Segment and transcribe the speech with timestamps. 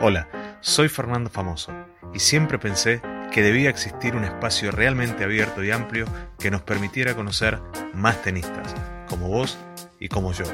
[0.00, 0.28] Hola,
[0.60, 1.72] soy Fernando Famoso
[2.14, 3.02] y siempre pensé
[3.32, 6.06] que debía existir un espacio realmente abierto y amplio
[6.38, 7.58] que nos permitiera conocer
[7.94, 8.76] más tenistas,
[9.08, 9.58] como vos
[9.98, 10.44] y como yo.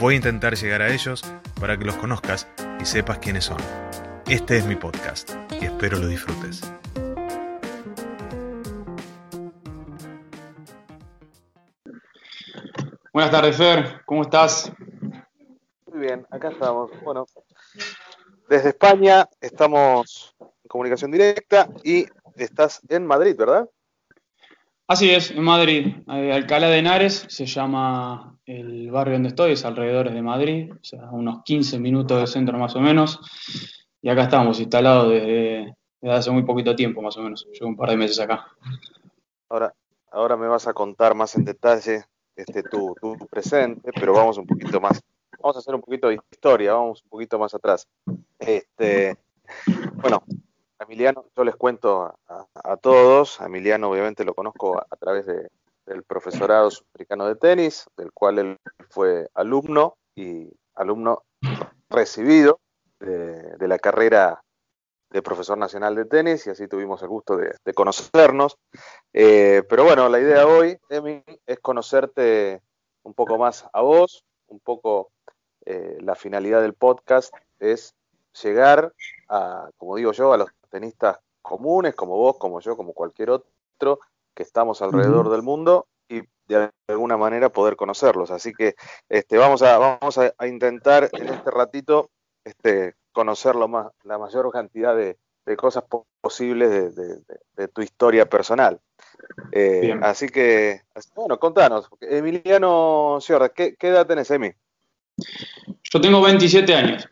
[0.00, 1.22] Voy a intentar llegar a ellos
[1.60, 2.48] para que los conozcas
[2.80, 3.58] y sepas quiénes son.
[4.26, 6.68] Este es mi podcast y espero lo disfrutes.
[13.12, 14.02] Buenas tardes, Fer.
[14.04, 14.72] ¿Cómo estás?
[15.86, 16.90] Muy bien, acá estamos.
[17.04, 17.24] Bueno,
[18.48, 23.68] desde España estamos en comunicación directa y estás en Madrid, ¿verdad?
[24.86, 25.96] Así es, en Madrid.
[26.08, 30.84] Eh, Alcalá de Henares se llama el barrio donde estoy, es alrededor de Madrid, o
[30.84, 33.18] sea, unos 15 minutos de centro más o menos.
[34.02, 37.46] Y acá estamos instalados desde, desde hace muy poquito tiempo, más o menos.
[37.52, 38.46] Llevo un par de meses acá.
[39.48, 39.74] Ahora,
[40.10, 42.04] ahora me vas a contar más en detalle
[42.36, 45.00] este, tu, tu presente, pero vamos un poquito más
[45.44, 47.86] vamos a hacer un poquito de historia, vamos un poquito más atrás.
[48.38, 49.18] Este,
[49.96, 50.24] bueno,
[50.78, 52.16] Emiliano, yo les cuento
[52.54, 58.38] a, todos, Emiliano obviamente lo conozco a, través del profesorado sudamericano de tenis, del cual
[58.38, 61.24] él fue alumno y alumno
[61.90, 62.60] recibido
[62.98, 64.42] de, la carrera
[65.10, 68.56] de profesor nacional de tenis y así tuvimos el gusto de, conocernos.
[69.12, 72.62] Eh, pero bueno, la idea hoy, Emi, es conocerte
[73.02, 75.10] un poco más a vos, un poco
[75.66, 77.94] eh, la finalidad del podcast es
[78.42, 78.92] llegar
[79.28, 84.00] a, como digo yo, a los tenistas comunes, como vos, como yo, como cualquier otro,
[84.34, 88.30] que estamos alrededor del mundo y de alguna manera poder conocerlos.
[88.30, 88.74] Así que
[89.08, 92.10] este, vamos, a, vamos a, intentar en este ratito
[92.44, 95.16] este, conocer más, la mayor cantidad de,
[95.56, 95.84] cosas
[96.20, 98.80] posibles de, tu historia personal.
[99.52, 100.82] Eh, así que,
[101.14, 104.52] bueno, contanos, Emiliano Ciorda, ¿qué, ¿qué edad tenés, Emi?
[105.82, 107.08] Yo tengo 27 años.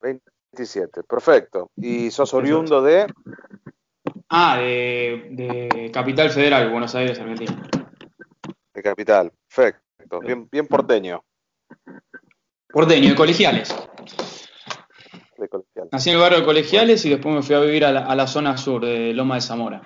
[0.00, 1.70] 27, perfecto.
[1.76, 3.06] ¿Y sos oriundo de?
[4.28, 7.68] Ah, de, Capital Federal, Buenos Aires, Argentina.
[8.72, 10.20] De Capital, perfecto.
[10.20, 11.24] Bien, bien porteño.
[12.68, 13.74] Porteño, de colegiales.
[15.38, 15.92] De colegiales.
[15.92, 18.14] Nací en el barrio de colegiales y después me fui a vivir a la, a
[18.14, 19.82] la zona sur de Loma de Zamora.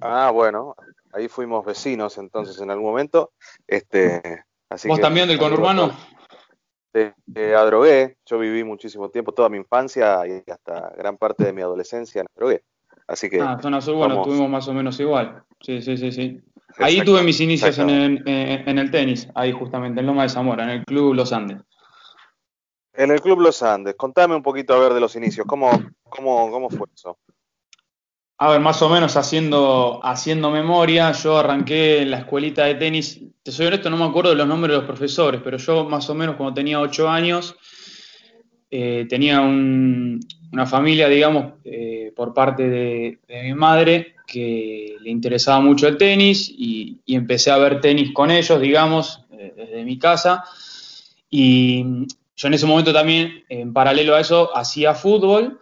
[0.00, 0.76] Ah, bueno,
[1.12, 3.32] ahí fuimos vecinos entonces en algún momento.
[3.66, 4.44] Este,
[4.86, 5.92] ¿Vos también del conurbano?
[6.92, 11.62] De, Adrogué, yo viví muchísimo tiempo, toda mi infancia y hasta gran parte de mi
[11.62, 12.62] adolescencia en Adrogué.
[13.06, 13.40] Así que.
[13.40, 15.44] Ah, zona sur, bueno, estuvimos más o menos igual.
[15.60, 16.40] Sí, sí, sí, sí.
[16.78, 20.84] Ahí tuve mis inicios en el, tenis, ahí justamente, en Loma de Zamora, en el
[20.84, 21.62] Club Los Andes.
[22.92, 25.70] En el Club Los Andes, contame un poquito a ver de los inicios, ¿cómo,
[26.08, 27.18] cómo, cómo fue eso?
[28.42, 33.20] A ver, más o menos haciendo, haciendo memoria, yo arranqué en la escuelita de tenis,
[33.42, 36.08] te soy honesto, no me acuerdo de los nombres de los profesores, pero yo más
[36.08, 37.54] o menos cuando tenía ocho años,
[38.70, 45.86] eh, tenía una familia, digamos, eh, por parte de, mi madre que le interesaba mucho
[45.86, 50.44] el tenis y, empecé a ver tenis con ellos, digamos, eh, desde mi casa.
[51.28, 51.84] Y
[52.36, 55.58] yo en ese momento también, en paralelo a eso, hacía fútbol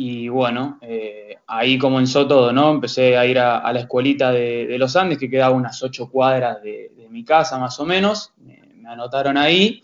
[0.00, 2.70] y bueno, eh, ahí comenzó todo, ¿no?
[2.70, 6.92] Empecé a ir a, la escuelita de, los Andes, que quedaba unas ocho cuadras de,
[7.10, 8.32] mi casa más o menos.
[8.36, 9.82] Me, anotaron ahí.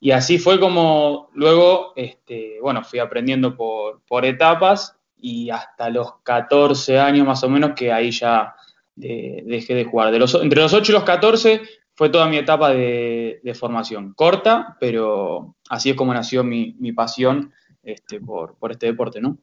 [0.00, 6.98] Y así fue como luego, este, bueno, fui aprendiendo por, etapas y hasta los 14
[6.98, 8.56] años más o menos que ahí ya
[8.96, 10.10] dejé de jugar.
[10.10, 11.62] De los, entre los 8 y los 14
[11.94, 14.14] fue toda mi etapa de, formación.
[14.14, 17.52] Corta, pero así es como nació mi, mi pasión
[17.88, 19.38] este, por, este deporte, ¿no?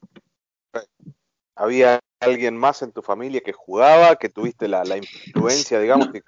[1.56, 6.22] ¿Había alguien más en tu familia que jugaba, que tuviste la, influencia, digamos, que,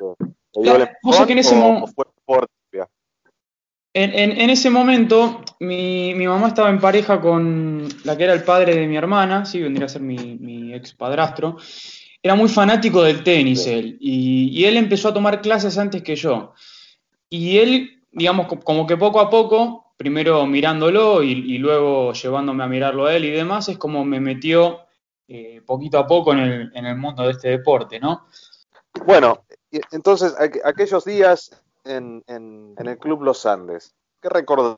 [1.33, 1.56] en ese
[3.94, 8.88] en, ese momento, mi, mamá estaba en pareja con la que era el padre de
[8.88, 11.57] mi hermana, sí, vendría a ser mi, ex padrastro.
[12.23, 16.53] Era muy fanático del tenis él, y, él empezó a tomar clases antes que yo.
[17.30, 23.07] Y él, digamos, como que poco a poco primero mirándolo y, luego llevándome a mirarlo
[23.07, 24.81] a él y demás, es como me metió
[25.27, 28.27] eh, poquito a poco en el, en el, mundo de este deporte, ¿no?
[29.05, 29.44] Bueno,
[29.91, 30.33] entonces
[30.63, 31.51] aquellos días
[31.83, 34.77] en, en, el Club Los Andes, ¿qué recordás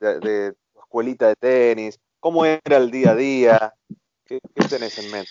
[0.00, 1.98] de, tu escuelita de tenis?
[2.18, 3.74] ¿Cómo era el día a día?
[4.26, 5.30] ¿Qué, tenés en mente?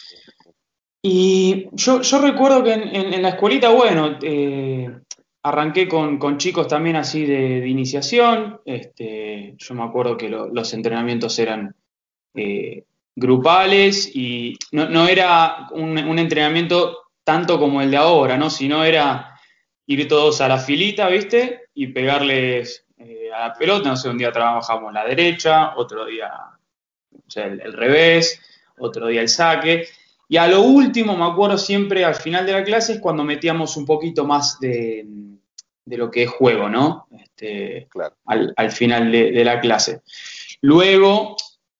[1.01, 4.99] Y yo, yo recuerdo que en, la escuelita, bueno, eh,
[5.43, 8.61] arranqué con, chicos también así de, iniciación.
[8.65, 11.75] Este, yo me acuerdo que los entrenamientos eran
[12.33, 12.83] eh,
[13.15, 18.49] grupales y no, era un, entrenamiento tanto como el de ahora, ¿no?
[18.49, 19.39] Sino era
[19.85, 21.67] ir todos a la filita, ¿viste?
[21.73, 26.31] Y pegarles eh, a la pelota, no sé, un día trabajamos la derecha, otro día
[27.35, 28.41] el, revés,
[28.77, 29.87] otro día el saque.
[30.31, 33.75] Y a lo último, me acuerdo siempre al final de la clase, es cuando metíamos
[33.75, 35.05] un poquito más de,
[35.87, 37.07] lo que es juego, ¿no?
[37.19, 37.89] Este,
[38.25, 40.01] al, final de, la clase.
[40.61, 41.35] Luego,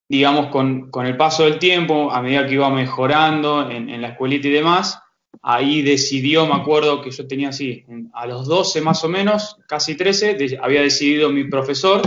[0.08, 4.48] digamos, con, el paso del tiempo, a medida que iba mejorando en, en la escuelita
[4.48, 4.98] y demás,
[5.42, 9.96] ahí decidió, me acuerdo que yo tenía así, a los 12 más o menos, casi
[9.96, 12.02] 13, había decidido mi profesor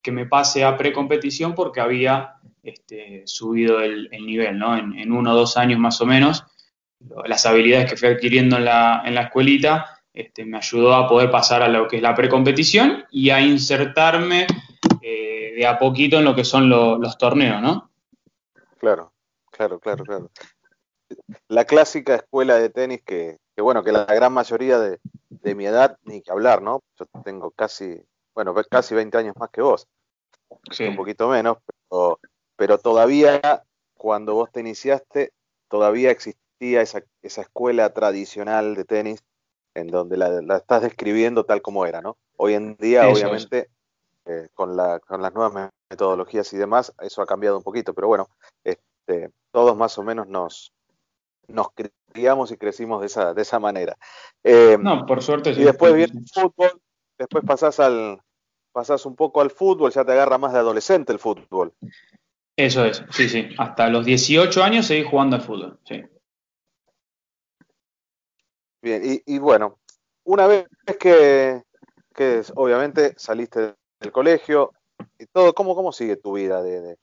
[0.00, 4.76] que me pase a precompetición porque había este, subido el, nivel, ¿no?
[4.76, 6.44] En, uno o dos años más o menos,
[7.26, 11.30] las habilidades que fui adquiriendo en la, en la escuelita este, me ayudó a poder
[11.30, 14.46] pasar a lo que es la precompetición y a insertarme
[15.00, 17.90] eh, de a poquito en lo que son los torneos, ¿no?
[18.78, 19.12] Claro,
[19.50, 20.30] claro, claro, claro
[21.48, 24.98] la clásica escuela de tenis que, bueno, que la gran mayoría de,
[25.54, 26.82] mi edad, ni que hablar, ¿no?
[26.98, 28.00] Yo tengo casi,
[28.34, 29.88] bueno, casi 20 años más que vos,
[30.80, 32.18] un poquito menos, pero,
[32.82, 33.64] todavía
[33.94, 35.32] cuando vos te iniciaste,
[35.68, 39.24] todavía existía esa, esa escuela tradicional de tenis
[39.74, 42.16] en donde la, estás describiendo tal como era, ¿no?
[42.36, 43.68] Hoy en día, obviamente,
[44.26, 48.08] eh, con, la, con las nuevas metodologías y demás, eso ha cambiado un poquito, pero
[48.08, 48.28] bueno,
[48.64, 50.72] este, todos más o menos nos,
[51.48, 51.68] nos
[52.12, 53.96] criamos y crecimos de esa, de esa manera.
[54.42, 55.50] Eh, no, por suerte.
[55.50, 56.80] Y después viene el fútbol,
[57.18, 58.20] después pasás, al,
[58.72, 61.72] pasás un poco al fútbol, ya te agarra más de adolescente el fútbol.
[62.62, 63.48] Eso es, sí, sí.
[63.58, 66.00] Hasta los 18 años seguí jugando al fútbol, sí.
[68.80, 69.80] Bien, y, bueno,
[70.22, 70.68] una vez
[71.00, 71.60] que,
[72.14, 74.70] que obviamente saliste del colegio
[75.18, 76.98] y todo, ¿cómo, cómo sigue tu vida de,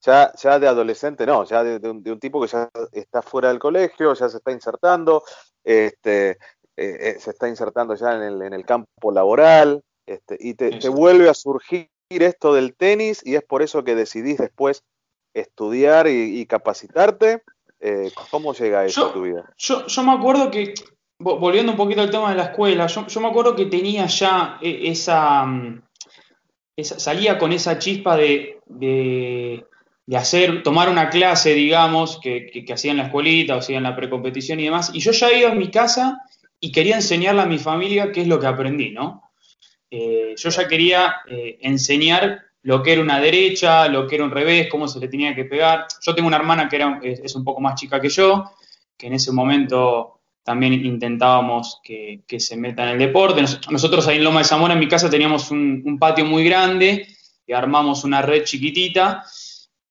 [0.00, 4.14] ya, ya de adolescente, no, ya de, un, tipo que ya está fuera del colegio,
[4.14, 5.24] ya se está insertando,
[5.62, 6.36] este, eh,
[6.76, 11.28] eh, se está insertando ya en el, en el campo laboral, este, y te, vuelve
[11.28, 14.82] a surgir esto del tenis, y es por eso que decidís después
[15.34, 17.42] estudiar y, capacitarte.
[17.80, 19.52] Eh, ¿Cómo llega eso a tu vida?
[19.58, 20.74] Yo, yo me acuerdo que,
[21.18, 24.58] volviendo un poquito al tema de la escuela, yo, yo me acuerdo que tenía ya
[24.62, 25.82] esa, mm,
[26.76, 28.60] esa salía con esa chispa de,
[30.06, 33.84] de hacer, tomar una clase, digamos, que, que, hacía en la escuelita o hacía en
[33.84, 36.20] la precompetición y demás, y yo ya iba a mi casa
[36.60, 39.32] y quería enseñarle a mi familia qué es lo que aprendí, ¿no?
[39.90, 44.30] Eh, yo ya quería eh, enseñar lo que era una derecha, lo que era un
[44.30, 45.86] revés, cómo se le tenía que pegar.
[46.00, 48.52] Yo tengo una hermana que era, es, un poco más chica que yo,
[48.96, 53.42] que en ese momento también intentábamos que, se meta en el deporte.
[53.70, 57.06] nosotros ahí en Loma de Zamora, en mi casa, teníamos un, patio muy grande
[57.46, 59.24] y armamos una red chiquitita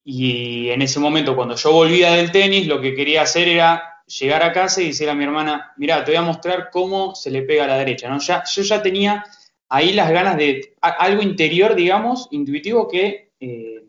[0.03, 4.44] y en ese momento, cuando yo volvía del tenis, lo que quería hacer era llegar
[4.44, 7.44] a casa y decirle a mi hermana, mira, te voy a mostrar cómo se le
[7.44, 8.09] pega a la derecha.
[8.09, 8.19] ¿no?
[8.19, 9.24] Ya, yo ya tenía
[9.71, 13.83] ahí las ganas de algo interior, digamos, intuitivo, que eh,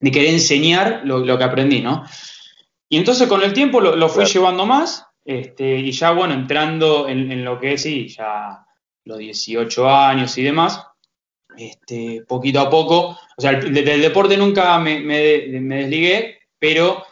[0.00, 2.04] de querer enseñar lo, que aprendí, ¿no?
[2.88, 7.30] Y entonces con el tiempo lo, fui llevando más, este, y ya, bueno, entrando en,
[7.30, 8.66] en, lo que es, sí, ya
[9.04, 10.80] los 18 años y demás,
[11.56, 13.18] este, poquito a poco.
[13.36, 17.04] O sea, del deporte nunca me, desligué, pero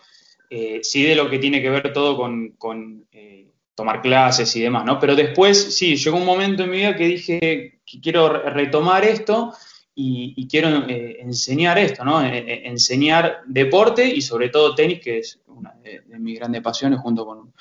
[0.50, 4.84] eh, sí de lo que tiene que ver todo con, eh, tomar clases y demás,
[4.84, 4.98] ¿no?
[4.98, 9.52] Pero después, sí, llegó un momento en mi vida que dije quiero retomar esto
[9.94, 12.22] y, quiero eh, enseñar esto, ¿no?
[12.22, 17.52] enseñar deporte y sobre todo tenis, que es una de, mis grandes pasiones junto con,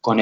[0.00, 0.18] con,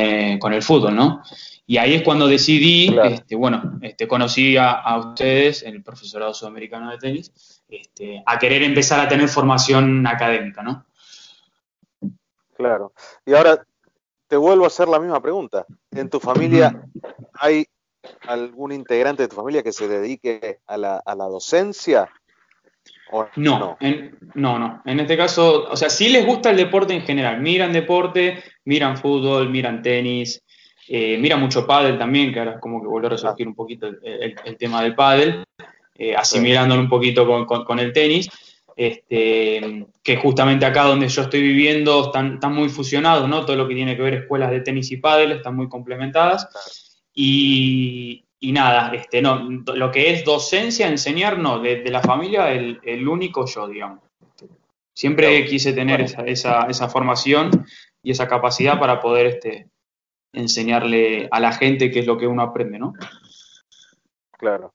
[0.53, 1.23] el fútbol, ¿no?
[1.67, 6.99] Y ahí es cuando decidí, este, bueno, este, conocí a, ustedes, el profesorado sudamericano de
[6.99, 10.85] tenis, este, a querer empezar a tener formación académica, ¿no?
[12.57, 12.93] Claro.
[13.25, 13.65] Y ahora
[14.27, 15.65] te vuelvo a hacer la misma pregunta.
[15.93, 16.85] ¿En tu familia
[17.35, 17.67] hay
[18.27, 22.11] algún integrante de tu familia que se dedique a la, a la docencia?
[23.37, 23.77] no, no?
[23.81, 24.83] En, no, no.
[24.85, 27.41] En este caso, o sea, sí les gusta el deporte en general.
[27.41, 30.43] Miran deporte, miran fútbol, miran tenis,
[30.93, 33.87] eh, mira mucho pádel también, que ahora es como que volvió a resurgir un poquito
[33.87, 35.45] el, tema del pádel,
[35.97, 38.29] eh, asimilándolo un poquito con, el tenis.
[38.77, 43.45] Este, que justamente acá donde yo estoy viviendo están, muy fusionados, ¿no?
[43.45, 46.49] Todo lo que tiene que ver escuelas de tenis y pádel están muy complementadas.
[47.13, 53.47] Y, nada, este, no, lo que es docencia, enseñar, no, de, la familia, el, único
[53.47, 54.01] yo, digamos.
[54.95, 57.65] Siempre quise tener esa, esa, esa, formación
[58.03, 59.69] y esa capacidad para poder este,
[60.33, 62.93] enseñarle a la gente qué es lo que uno aprende, ¿no?
[64.33, 64.73] Claro.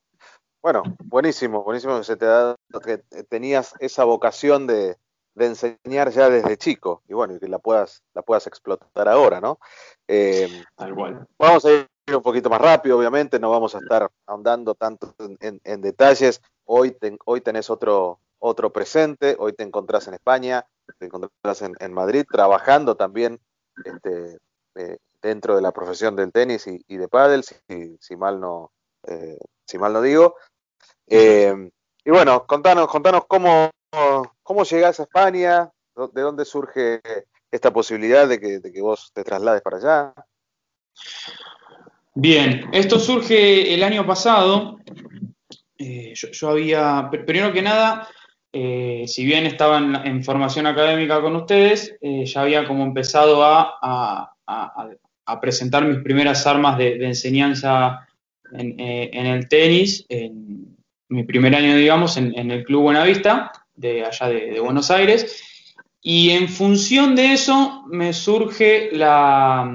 [0.61, 2.97] Bueno, buenísimo, buenísimo que se te da, que
[3.29, 4.97] tenías esa vocación de,
[5.35, 9.59] enseñar ya desde chico y bueno, y que la puedas, la puedas explotar ahora, ¿no?
[10.07, 11.27] Eh, Tal cual.
[11.37, 15.81] Vamos a ir un poquito más rápido, obviamente, no vamos a estar ahondando tanto en,
[15.81, 16.41] detalles.
[16.65, 16.95] Hoy,
[17.25, 20.65] hoy tenés otro, otro presente, hoy te encontrás en España,
[20.99, 23.39] te encontrás en, Madrid, trabajando también
[23.83, 24.37] este,
[24.75, 28.71] eh, dentro de la profesión del tenis y, de pádel, si, mal no,
[29.07, 30.35] eh, si mal no digo.
[31.07, 31.71] Eh,
[32.03, 33.71] y bueno, contanos, contanos cómo,
[34.43, 37.01] cómo llegás a España, de dónde surge
[37.49, 40.13] esta posibilidad de que, de que vos te traslades para allá.
[42.17, 44.79] Bien, esto surge el año pasado.
[45.77, 48.07] Eh, yo, había, primero que nada,
[48.53, 54.31] eh, si bien estaba en, formación académica con ustedes, eh, ya había como empezado a,
[55.41, 58.07] presentar mis primeras armas de, enseñanza
[58.53, 60.77] en, el tenis, en
[61.09, 65.43] mi primer año, digamos, en, el Club Buenavista, de allá de Buenos Aires.
[66.01, 69.69] Y en función de eso me surge la,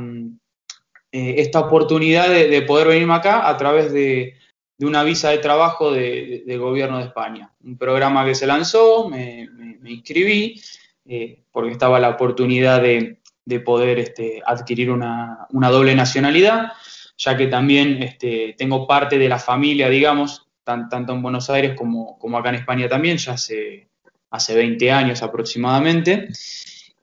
[1.13, 4.35] eh, esta oportunidad de, poder venirme acá a través de,
[4.79, 7.53] una visa de trabajo del de, gobierno de España.
[7.65, 9.49] Un programa que se lanzó, me,
[9.85, 10.61] inscribí,
[11.07, 13.17] eh, porque estaba la oportunidad de,
[13.65, 16.73] poder este, adquirir una, doble nacionalidad,
[17.19, 22.39] ya que también este, tengo parte de la familia, digamos, tanto en Buenos Aires como,
[22.39, 23.89] acá en España también, ya hace,
[24.31, 26.29] hace 20 años aproximadamente.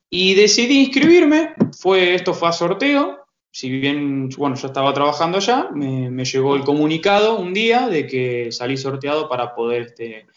[0.10, 3.27] Y decidí inscribirme, fue, esto fue a sorteo,
[3.58, 8.52] si bien, bueno, yo estaba trabajando allá, me, llegó el comunicado un día de que
[8.52, 10.28] salí sorteado para poder este,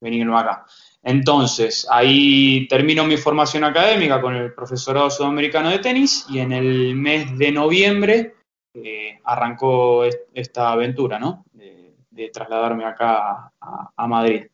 [0.00, 0.64] venirme acá.
[1.02, 6.94] Entonces, ahí termino mi formación académica con el profesorado sudamericano de tenis y en el
[6.94, 8.36] mes de noviembre
[8.72, 11.44] eh, arrancó esta aventura, ¿no?
[11.52, 14.46] De, trasladarme acá a, Madrid.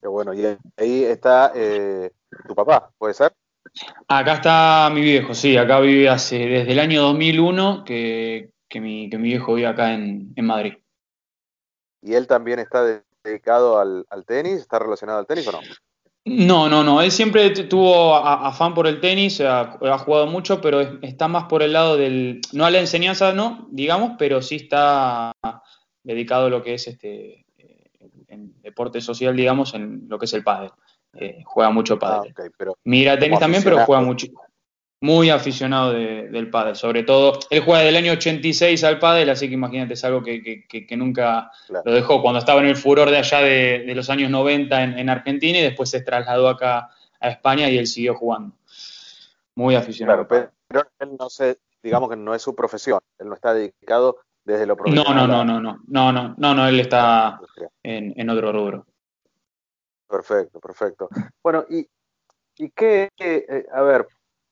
[0.00, 0.42] Qué bueno, y
[0.78, 2.10] ahí está eh,
[2.48, 3.34] tu papá, ¿puede ser?
[4.08, 9.08] Acá está mi viejo, sí, acá vive hace desde el año 2001 que, que, mi,
[9.08, 10.74] que mi viejo vive acá en, Madrid.
[12.02, 14.60] ¿Y él también está dedicado al, tenis?
[14.60, 15.60] ¿Está relacionado al tenis o no?
[16.24, 17.00] No, no, no.
[17.00, 21.72] Él siempre tuvo afán por el tenis, ha, jugado mucho, pero está más por el
[21.72, 22.40] lado del.
[22.52, 25.32] No a la enseñanza, no, digamos, pero sí está
[26.02, 27.46] dedicado a lo que es este
[28.28, 30.70] en deporte social, digamos, en lo que es el pádel.
[31.14, 32.34] Eh, juega mucho pádel.
[32.38, 34.26] Ah, Mira tenis también, pero juega mucho.
[35.00, 37.40] Muy aficionado del pádel, sobre todo.
[37.50, 41.50] Él juega del año 86 al pádel, así que imagínate, es algo que, nunca
[41.84, 42.22] lo dejó.
[42.22, 45.90] Cuando estaba en el furor de allá de, los años 90 en, Argentina y después
[45.90, 48.54] se trasladó acá a España y él siguió jugando.
[49.56, 50.26] Muy aficionado.
[50.28, 50.50] pero,
[51.00, 54.76] él no se, digamos que no es su profesión, él no está dedicado desde lo
[54.76, 55.16] profesional.
[55.16, 57.40] No, no, no, no, no, no, no, no, no, él está
[57.82, 58.86] en, en otro rubro.
[60.12, 61.08] Perfecto, perfecto.
[61.42, 61.88] Bueno, y,
[62.58, 64.06] y qué, eh, a ver,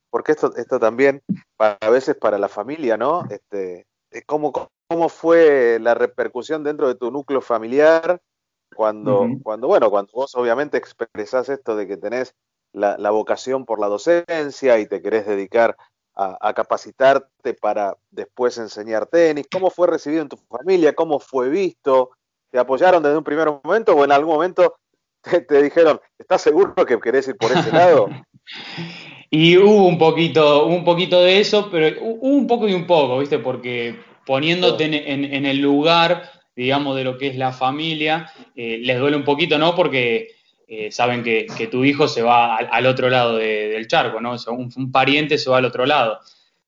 [0.08, 1.22] porque esto, esto también,
[1.58, 3.24] a veces para la familia, ¿no?
[3.28, 4.52] Este, eh, ¿cómo,
[4.88, 8.22] ¿Cómo fue la repercusión dentro de tu núcleo familiar
[8.74, 12.34] cuando, cuando bueno, cuando vos obviamente expresás esto de que tenés
[12.72, 15.76] la, vocación por la docencia y te querés dedicar
[16.14, 19.46] a, a, capacitarte para después enseñar tenis?
[19.52, 20.94] ¿Cómo fue recibido en tu familia?
[20.94, 22.12] ¿Cómo fue visto?
[22.50, 24.76] ¿Te apoyaron desde un primer momento o en algún momento
[25.22, 28.08] te, dijeron, ¿estás seguro que querés ir por ese lado?
[29.30, 33.18] y hubo un poquito, un poquito de eso, pero hubo un poco y un poco,
[33.18, 33.38] ¿viste?
[33.38, 33.96] Porque
[34.26, 39.24] poniéndote en, el lugar, digamos, de lo que es la familia, eh, les duele un
[39.24, 39.74] poquito, ¿no?
[39.74, 40.28] Porque
[40.72, 44.36] eh, saben que, tu hijo se va al, otro lado del charco, ¿no?
[44.52, 46.20] un, pariente se va al otro lado,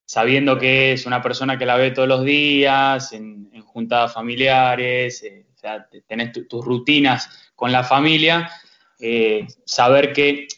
[0.05, 5.47] sabiendo que es una persona que la ve todos los días, en, juntadas familiares, eh,
[5.52, 8.51] o sea, tenés tus rutinas con la familia,
[8.99, 10.49] eh, saber que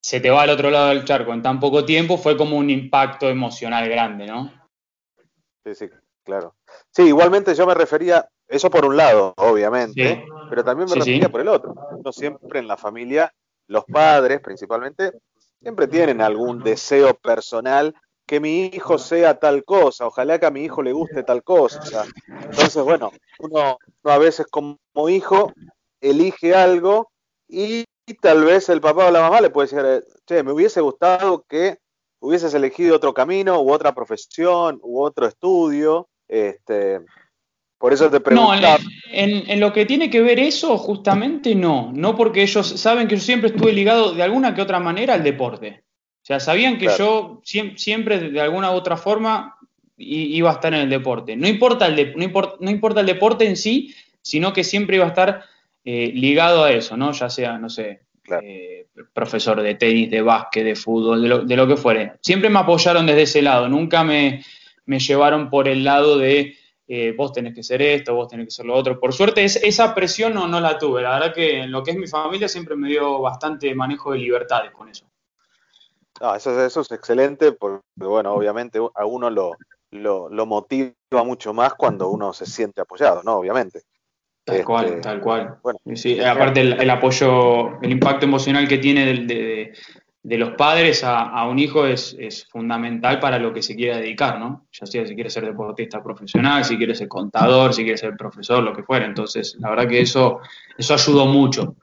[0.00, 2.70] se te va al otro lado del charco en tan poco tiempo fue como un
[2.70, 4.52] impacto emocional grande, ¿no?
[5.64, 5.88] Sí, sí,
[6.22, 6.54] claro.
[6.90, 11.40] Sí, igualmente yo me refería, eso por un lado, obviamente, pero también me refería por
[11.40, 11.74] el otro.
[12.04, 13.32] No siempre en la familia,
[13.66, 15.10] los padres principalmente,
[15.60, 17.94] siempre tienen algún deseo personal
[18.26, 22.04] que mi hijo sea tal cosa, ojalá que a mi hijo le guste tal cosa.
[22.28, 24.78] Entonces, bueno, uno, uno a veces como
[25.08, 25.52] hijo
[26.00, 27.10] elige algo
[27.48, 27.84] y,
[28.20, 31.78] tal vez el papá o la mamá le puede decir, che, me hubiese gustado que
[32.20, 36.08] hubieses elegido otro camino u otra profesión u otro estudio.
[36.28, 37.00] Este,
[37.78, 38.78] por eso te preguntaba.
[38.78, 41.92] No, en, lo que tiene que ver eso, justamente no.
[41.92, 45.22] No porque ellos saben que yo siempre estuve ligado de alguna que otra manera al
[45.22, 45.85] deporte.
[46.26, 49.56] O sea, sabían que yo siempre, de alguna u otra forma
[49.96, 51.36] iba a estar en el deporte.
[51.36, 55.04] No importa el, no, importa, no importa el deporte en sí, sino que siempre iba
[55.04, 55.44] a estar
[55.84, 57.12] eh, ligado a eso, ¿no?
[57.12, 58.00] Ya sea, no sé,
[58.42, 62.14] eh, profesor de tenis, de básquet, de fútbol, de lo, que fuere.
[62.22, 64.44] Siempre me apoyaron desde ese lado, nunca me,
[64.84, 66.56] me llevaron por el lado de
[66.88, 68.98] eh, vos tenés que ser esto, vos tenés que ser lo otro.
[68.98, 71.02] Por suerte, esa presión no, no la tuve.
[71.02, 74.18] La verdad que en lo que es mi familia siempre me dio bastante manejo de
[74.18, 75.06] libertades con eso.
[76.36, 79.52] Eso, eso es excelente, porque bueno, obviamente a uno lo,
[79.90, 80.92] lo, motiva
[81.24, 83.36] mucho más cuando uno se siente apoyado, ¿no?
[83.36, 83.82] Obviamente.
[84.44, 85.58] Tal cual, este, tal cual.
[85.62, 89.72] Bueno, sí, aparte el, apoyo, el impacto emocional que tiene de,
[90.26, 92.16] de los padres a, un hijo es,
[92.50, 94.66] fundamental para lo que se quiera dedicar, ¿no?
[94.72, 98.60] Ya sea si quiere ser deportista profesional, si quiere ser contador, si quiere ser profesor,
[98.60, 99.06] lo que fuera.
[99.06, 100.40] Entonces, la verdad que eso,
[100.76, 101.76] eso ayudó mucho.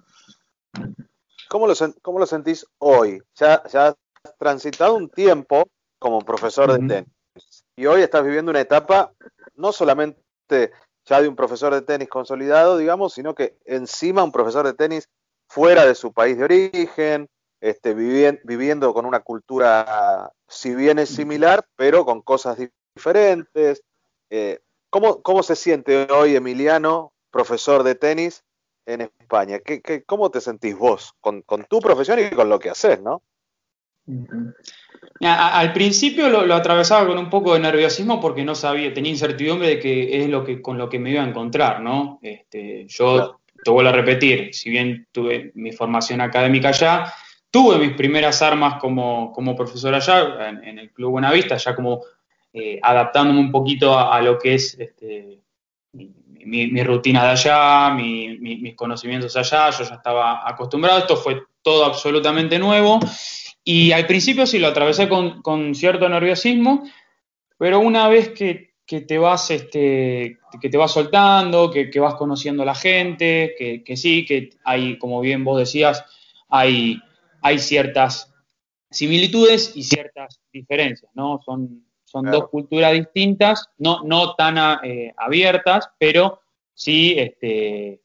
[1.48, 3.22] ¿Cómo lo, cómo lo sentís hoy?
[3.36, 3.96] Ya, ya
[4.38, 5.68] transitado un tiempo
[6.00, 9.14] como profesor de tenis y hoy estás viviendo una etapa
[9.56, 10.72] no solamente
[11.06, 15.10] ya de un profesor de tenis consolidado, digamos, sino que encima un profesor de tenis
[15.50, 17.28] fuera de su país de origen,
[17.60, 22.58] este, viviendo con una cultura, si bien es similar, pero con cosas
[22.96, 23.84] diferentes.
[24.30, 28.44] Eh, ¿cómo, se siente hoy Emiliano, profesor de tenis
[28.86, 29.60] en España?
[29.60, 33.22] ¿Qué, cómo te sentís vos con, tu profesión y con lo que haces, no?
[35.22, 39.80] Al principio lo, atravesaba con un poco de nerviosismo porque no sabía, tenía incertidumbre de
[39.80, 42.20] que es lo que con lo que me iba a encontrar, ¿no?
[42.22, 47.14] Este, yo te vuelvo a repetir, si bien tuve mi formación académica allá,
[47.50, 52.02] tuve mis primeras armas como, como profesor allá, en, el Club Buenavista, ya como
[52.52, 55.40] eh, adaptándome un poquito a, lo que es este,
[55.94, 62.60] mi, rutina de allá, mis conocimientos allá, yo ya estaba acostumbrado, esto fue todo absolutamente
[62.60, 63.00] nuevo.
[63.64, 66.84] Y al principio sí lo atravesé con, cierto nerviosismo,
[67.58, 72.68] pero una vez que, te vas este, que te vas soltando, que, vas conociendo a
[72.68, 76.04] la gente, que, que, sí, que hay, como bien vos decías,
[76.50, 77.02] hay
[77.44, 78.34] hay ciertas
[78.90, 81.42] similitudes y ciertas diferencias, ¿no?
[81.46, 86.42] Son, son dos culturas distintas, no, no tan eh, abiertas, pero
[86.74, 88.02] sí este,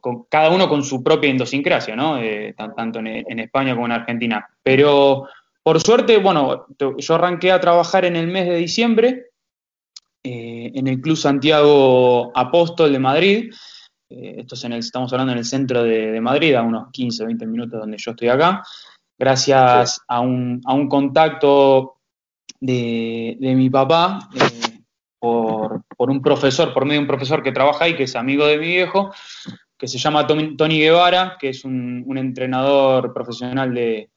[0.00, 2.18] con, cada uno con su propia idiosincrasia, ¿no?
[2.18, 4.46] Eh, tanto en, España como en Argentina.
[4.62, 5.26] Pero
[5.62, 9.30] por suerte, bueno, yo arranqué a trabajar en el mes de diciembre
[10.22, 13.52] eh, en el Club Santiago Apóstol de Madrid.
[14.08, 17.22] Eh, esto es en el, estamos hablando en el centro de, Madrid, a unos 15
[17.22, 18.62] o 20 minutos donde yo estoy acá,
[19.18, 21.96] gracias a, un, contacto
[22.60, 24.80] de, mi papá eh,
[25.18, 28.58] por, un profesor, por medio de un profesor que trabaja ahí, que es amigo de
[28.58, 29.12] mi viejo,
[29.76, 34.10] que se llama Tony Guevara, que es un, entrenador profesional de,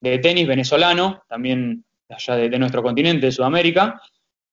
[0.00, 4.00] tenis venezolano, también allá de, nuestro continente, de Sudamérica,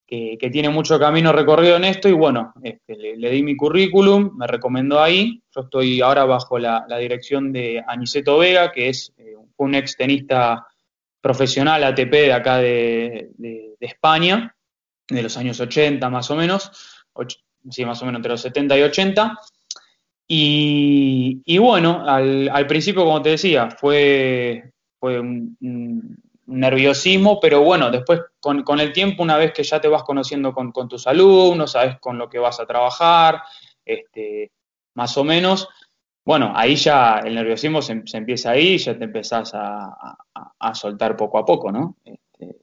[0.06, 4.48] que, tiene mucho camino recorrido en esto y bueno, este, le, di mi currículum, me
[4.48, 5.42] recomendó ahí.
[5.56, 10.66] Yo estoy ahora bajo la, dirección de Aniceto Vega, que es eh, un ex tenista
[11.22, 13.30] profesional ATP de acá de,
[13.80, 14.56] España,
[15.08, 16.72] de los años 80 más o menos,
[17.70, 19.38] sí, más o menos entre los 70 y 80.
[20.32, 25.58] Y, bueno, al, principio, como te decía, fue, un
[26.46, 30.72] nerviosismo, pero bueno, después con, el tiempo, una vez que ya te vas conociendo con,
[30.88, 33.42] tus alumnos, sabes con lo que vas a trabajar,
[33.84, 34.52] este,
[34.94, 35.68] más o menos,
[36.24, 40.16] bueno, ahí ya el nerviosismo se, empieza ahí, ya te empezás a,
[40.76, 41.96] soltar poco a poco, ¿no?
[42.06, 42.56] Este,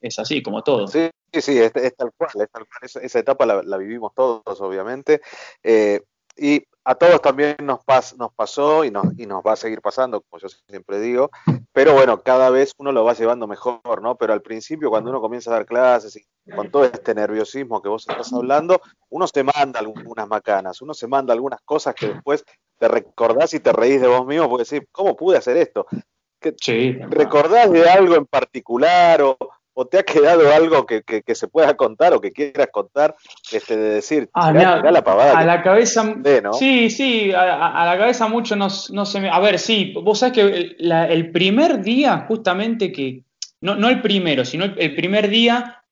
[0.00, 0.88] es así, como todo.
[0.88, 2.48] Sí, sí, es, tal cual,
[2.82, 5.20] Esa, etapa la, vivimos todos, obviamente.
[5.62, 6.00] Eh,
[6.36, 7.80] y a todos también nos,
[8.18, 11.30] nos pasó y nos, y nos va a seguir pasando, como yo siempre digo,
[11.72, 14.16] pero bueno, cada vez uno lo va llevando mejor, ¿no?
[14.16, 17.88] Pero al principio, cuando uno comienza a dar clases y con todo este nerviosismo que
[17.88, 22.44] vos estás hablando, uno se manda algunas macanas, uno se manda algunas cosas que después
[22.78, 25.86] te recordás y te reís de vos mismo porque decís, ¿cómo pude hacer esto?
[26.60, 29.36] sí, ¿Recordás de algo en particular o,
[29.74, 31.02] o te ha quedado algo que,
[31.34, 33.14] se pueda contar o que quieras contar,
[33.50, 35.38] este, de decir, ah, la pavada.
[35.38, 36.14] A la cabeza,
[36.58, 39.30] sí, sí, a, la cabeza mucho no, se me...
[39.30, 43.24] A ver, sí, vos sabés que el, primer día, justamente que,
[43.60, 45.82] no, no el primero, sino el, primer día, al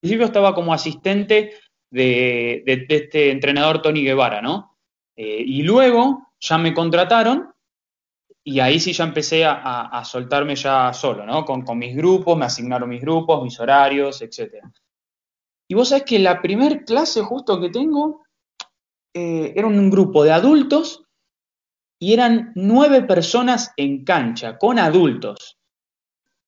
[0.00, 1.52] principio estaba como asistente
[1.90, 4.76] de, este entrenador Tony Guevara, ¿no?
[5.14, 7.51] Eh, y luego ya me contrataron
[8.44, 11.44] y ahí sí ya empecé a, soltarme ya solo, ¿no?
[11.44, 14.64] Con, mis grupos, me asignaron mis grupos, mis horarios, etc.
[15.68, 18.24] Y vos sabés que la primer clase justo que tengo
[19.14, 21.04] eh, era un grupo de adultos
[22.00, 25.58] y eran nueve personas en cancha, con adultos.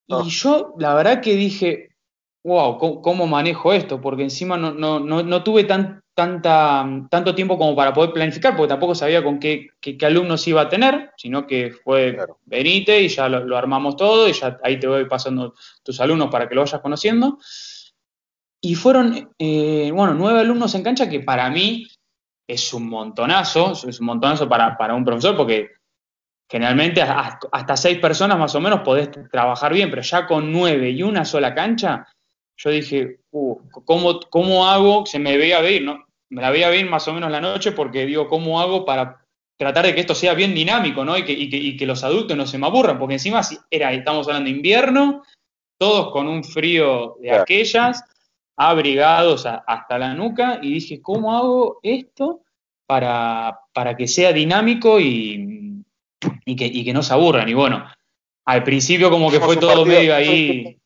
[0.08, 0.22] Y ah.
[0.26, 1.90] yo, la verdad que dije,
[2.44, 4.00] wow, ¿cómo, manejo esto?
[4.00, 8.68] Porque encima no, no, no tuve tan, tanta, tanto tiempo como para poder planificar, porque
[8.68, 9.70] tampoco sabía con qué,
[10.02, 14.58] alumnos iba a tener, sino que fue venite y ya lo, armamos todo y ya
[14.62, 17.38] ahí te voy pasando tus alumnos para que lo vayas conociendo.
[18.60, 21.86] Y fueron, eh, bueno, nueve alumnos en cancha que para mí
[22.48, 25.70] es un montonazo, es un montonazo para, para un profesor porque
[26.48, 31.02] generalmente hasta seis personas más o menos podés trabajar bien, pero ya con nueve y
[31.02, 32.06] una sola cancha,
[32.56, 35.06] yo dije, uh, ¿cómo, ¿cómo hago?
[35.06, 36.04] Se me veía venir, ¿no?
[36.30, 39.24] Me la veía bien más o menos la noche porque digo, ¿cómo hago para
[39.56, 41.16] tratar de que esto sea bien dinámico, ¿no?
[41.16, 43.40] Y que, y que, los adultos no se me aburran, porque encima
[43.70, 45.22] era, estamos hablando de invierno,
[45.78, 48.04] todos con un frío de aquellas,
[48.56, 52.40] abrigados hasta la nuca, y dije, ¿cómo hago esto
[52.86, 55.82] para, para que sea dinámico y,
[56.44, 57.48] y, que, y que no se aburran?
[57.48, 57.84] Y bueno,
[58.46, 60.78] al principio como que fue todo medio ahí...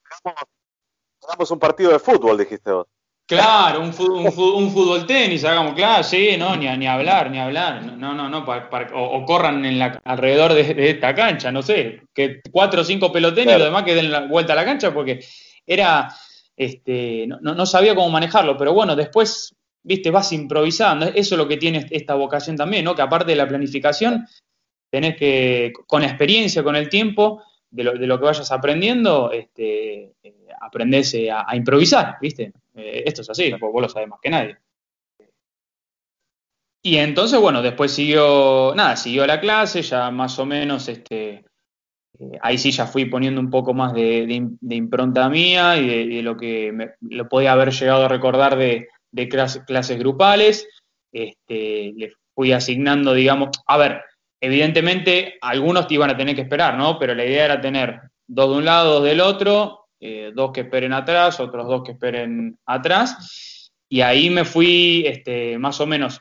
[1.29, 2.87] Hagamos un partido de fútbol, dijiste vos.
[3.27, 7.85] Claro, un fútbol, un fútbol, tenis, hagamos, claro, sí, no, ni, ni hablar, ni hablar,
[7.85, 8.47] no, no, no,
[8.95, 13.57] o, corran en la, alrededor de, esta cancha, no sé, que cuatro o cinco pelotenes
[13.57, 15.21] y lo demás que den la vuelta a la cancha, porque
[15.67, 16.09] era,
[16.57, 21.47] este, no, no, sabía cómo manejarlo, pero bueno, después, viste, vas improvisando, eso es lo
[21.47, 22.95] que tiene esta vocación también, ¿no?
[22.95, 24.27] Que aparte de la planificación,
[24.91, 30.15] tenés que, con experiencia, con el tiempo, de lo, de lo que vayas aprendiendo, este,
[30.59, 32.53] eh, aprendés eh, a, improvisar, ¿viste?
[32.75, 34.57] Eh, esto es así, vos lo sabés más que nadie.
[36.83, 41.45] Y entonces, bueno, después siguió, nada, siguió la clase, ya más o menos, este,
[42.41, 46.73] ahí sí ya fui poniendo un poco más de, impronta mía y de, lo que
[46.73, 48.89] me, lo podía haber llegado a recordar de,
[49.67, 50.69] clases, grupales.
[51.11, 54.03] Este, le fui asignando, digamos, a ver,
[54.41, 56.99] Evidentemente, algunos te iban a tener que esperar, ¿no?
[56.99, 60.63] Pero la idea era tener dos de un lado, dos del otro, eh, dos que
[60.63, 63.73] esperen atrás, otros dos que esperen atrás.
[63.89, 66.21] Y ahí me fui este, más o menos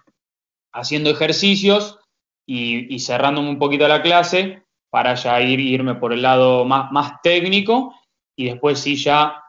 [0.74, 2.00] haciendo ejercicios
[2.46, 7.22] y, cerrándome un poquito la clase para ya ir, irme por el lado más, más
[7.22, 7.94] técnico
[8.38, 9.44] y después sí ya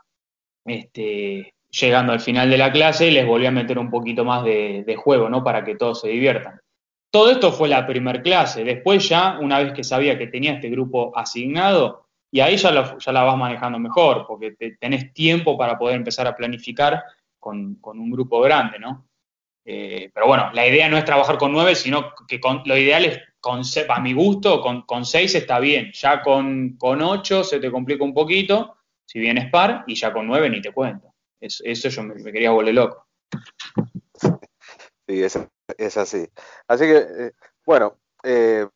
[0.64, 4.96] este, llegando al final de la clase les volví a meter un poquito más de,
[4.96, 5.44] juego, ¿no?
[5.44, 6.60] Para que todos se diviertan.
[7.10, 8.64] Todo esto fue la primer clase.
[8.64, 13.12] Después ya, una vez que sabía que tenía este grupo asignado, y ahí ya, ya
[13.12, 17.02] la vas manejando mejor, porque tenés tiempo para poder empezar a planificar
[17.38, 19.06] con, un grupo grande, ¿no?
[19.64, 23.20] Eh, pero bueno, la idea no es trabajar con nueve, sino que lo ideal es,
[23.40, 25.90] con, a mi gusto, con, seis está bien.
[25.92, 30.12] Ya con, con ocho se te complica un poquito, si bien es par, y ya
[30.12, 31.14] con nueve ni te cuento.
[31.40, 33.06] Eso, yo me, me quería volver loco.
[35.06, 35.38] Sí, es,
[35.78, 36.26] es así.
[36.66, 37.32] Así que, eh,
[37.64, 38.66] bueno, eh,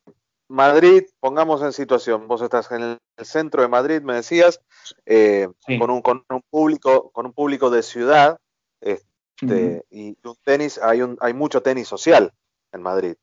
[0.47, 2.81] Madrid, pongamos en situación, vos estás en
[3.17, 4.61] el centro de Madrid, me decías,
[5.05, 5.47] eh,
[5.79, 8.37] con, un, con, un, público, con un público de ciudad,
[8.81, 12.31] este, y un tenis, hay un, hay mucho tenis social
[12.71, 13.15] en Madrid.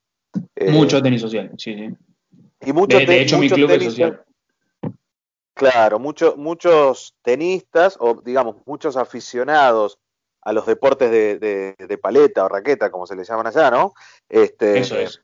[0.71, 1.95] mucho tenis social, sí, sí.
[2.63, 4.23] Y mucho de, hecho, mi club es social.
[5.55, 9.99] Claro, mucho, muchos tenistas, o digamos, muchos aficionados
[10.42, 13.94] a los deportes de, paleta o raqueta, como se les llaman allá, ¿no?
[14.29, 15.22] Este, Eso es.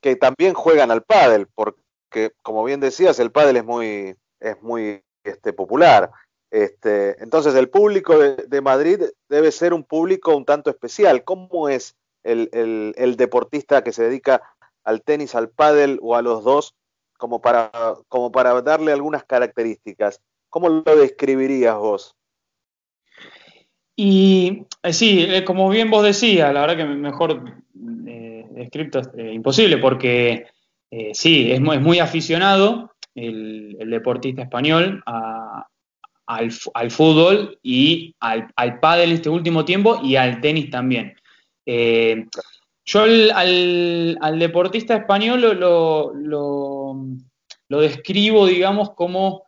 [0.00, 5.02] Que, también juegan al pádel, porque como bien decías, el pádel es muy, es muy
[5.24, 6.10] este, popular.
[6.50, 11.24] Este, entonces el público de, Madrid debe ser un público un tanto especial.
[11.24, 12.48] ¿Cómo es el,
[12.96, 14.42] el, deportista que se dedica
[14.82, 16.74] al tenis, al pádel o a los dos,
[17.18, 17.70] como para,
[18.08, 20.22] como para darle algunas características?
[20.48, 22.17] ¿Cómo lo describirías vos?
[24.00, 27.42] Y eh, sí, eh, como bien vos decías, la verdad que mejor
[28.06, 30.46] eh, descrito es imposible porque
[31.12, 39.64] sí, es muy, aficionado el, deportista español al, fútbol y al, al pádel este último
[39.64, 41.16] tiempo y al tenis también.
[41.66, 49.42] yo al, deportista español lo, lo describo, digamos, como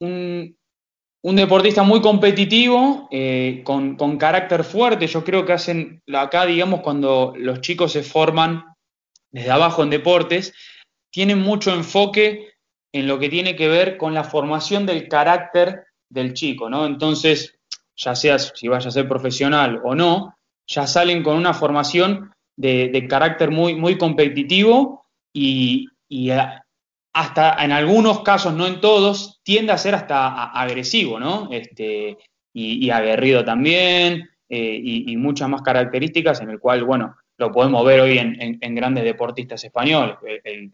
[0.00, 0.54] un,
[1.22, 5.06] un deportista muy competitivo, eh, con, carácter fuerte.
[5.06, 8.64] Yo creo que hacen acá, digamos, cuando los chicos se forman
[9.30, 10.54] desde abajo en deportes,
[11.10, 12.54] tienen mucho enfoque
[12.92, 16.86] en lo que tiene que ver con la formación del carácter del chico, ¿no?
[16.86, 17.54] Entonces,
[17.96, 20.34] ya sea si vaya a ser profesional o no,
[20.66, 26.30] ya salen con una formación de, carácter muy, muy competitivo y, y
[27.12, 31.48] hasta en algunos casos, no en todos, tiende a ser hasta agresivo, ¿no?
[31.50, 32.18] Este,
[32.52, 38.00] y, aguerrido también, eh, y, muchas más características en el cual, bueno, lo podemos ver
[38.00, 40.16] hoy en, grandes deportistas españoles.
[40.44, 40.70] El,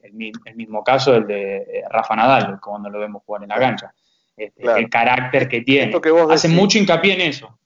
[0.56, 3.94] mismo caso el de eh, Rafa Nadal, cuando lo vemos jugar en la cancha.
[4.36, 5.98] Este, el carácter que tiene.
[6.30, 7.58] Hace mucho hincapié en eso.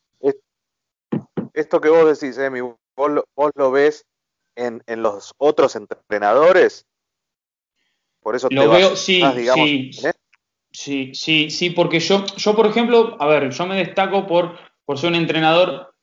[1.52, 4.06] Esto que vos decís, Emi, vos lo, ves
[4.54, 6.86] en, en los otros entrenadores
[8.22, 9.22] por eso lo veo, sí,
[9.54, 9.90] sí,
[10.72, 14.98] sí, sí, sí, porque yo, yo, por ejemplo, a ver, yo me destaco por, por
[14.98, 15.94] ser un entrenador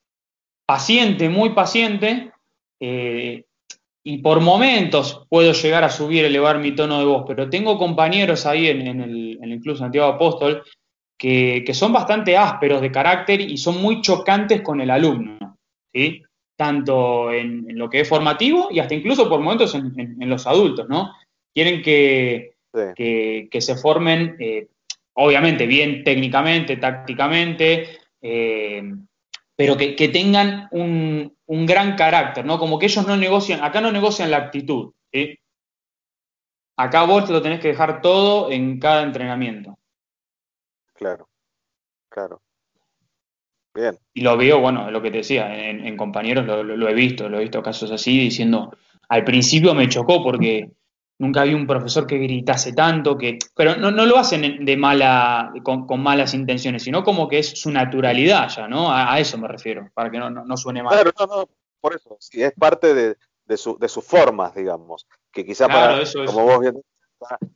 [0.66, 2.32] paciente, muy paciente,
[2.80, 3.46] eh,
[4.04, 8.46] y por momentos puedo llegar a subir, elevar mi tono de voz, pero tengo compañeros
[8.46, 10.64] ahí en, el, Club Santiago Apóstol
[11.18, 15.58] que, son bastante ásperos de carácter y son muy chocantes con el alumno,
[15.94, 16.22] ¿sí?
[16.56, 21.12] tanto en, lo que es formativo y hasta incluso por momentos en, los adultos, ¿no?
[21.58, 22.54] Quieren que,
[22.96, 24.68] que, se formen, eh,
[25.14, 28.84] obviamente, bien técnicamente, tácticamente, eh,
[29.56, 32.60] pero que, tengan un, gran carácter, ¿no?
[32.60, 35.40] Como que ellos no negocian, acá no negocian la actitud, ¿sí?
[36.76, 39.80] Acá vos te lo tenés que dejar todo en cada entrenamiento.
[40.94, 41.28] Claro,
[42.08, 42.40] claro.
[43.74, 43.98] Bien.
[44.14, 47.42] Y lo veo, bueno, lo que te decía, en, compañeros lo, he visto, lo he
[47.42, 48.78] visto casos así, diciendo,
[49.10, 50.77] al principio me chocó porque
[51.20, 55.52] nunca había un profesor que gritase tanto, que, pero no, no lo hacen de mala,
[55.64, 58.92] con, malas intenciones, sino como que es su naturalidad ya, ¿no?
[58.92, 60.94] A, eso me refiero, para que no, no, suene mal.
[60.94, 61.50] Claro, no, no,
[61.80, 66.02] por eso, sí, es parte de, de, su, de sus formas, digamos, que quizá para,
[66.26, 66.82] como vos bien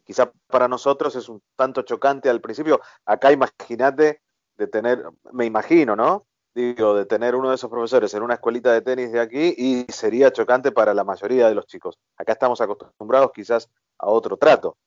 [0.03, 2.81] quizá para nosotros es un tanto chocante al principio.
[3.05, 4.21] Acá imagínate
[4.57, 6.25] de tener, me imagino, ¿no?
[6.53, 9.85] Digo, de tener uno de esos profesores en una escuelita de tenis de aquí y
[9.91, 11.97] sería chocante para la mayoría de los chicos.
[12.17, 14.77] Acá estamos acostumbrados quizás a otro trato.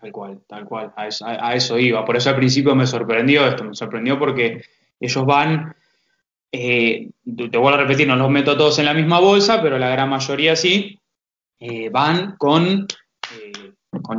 [0.00, 2.04] Tal cual, tal cual, a eso, iba.
[2.04, 4.62] Por eso al principio me sorprendió esto, me sorprendió porque
[5.00, 5.74] ellos van,
[6.52, 9.88] eh, te vuelvo a repetir, no los meto todos en la misma bolsa, pero la
[9.88, 11.00] gran mayoría sí,
[11.58, 12.86] eh, van con,
[13.32, 13.72] eh,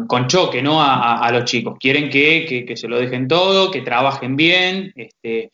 [0.07, 0.81] con, choque ¿no?
[0.81, 1.77] A, los chicos.
[1.79, 5.51] Quieren que, que, se lo dejen todo, que trabajen bien, este,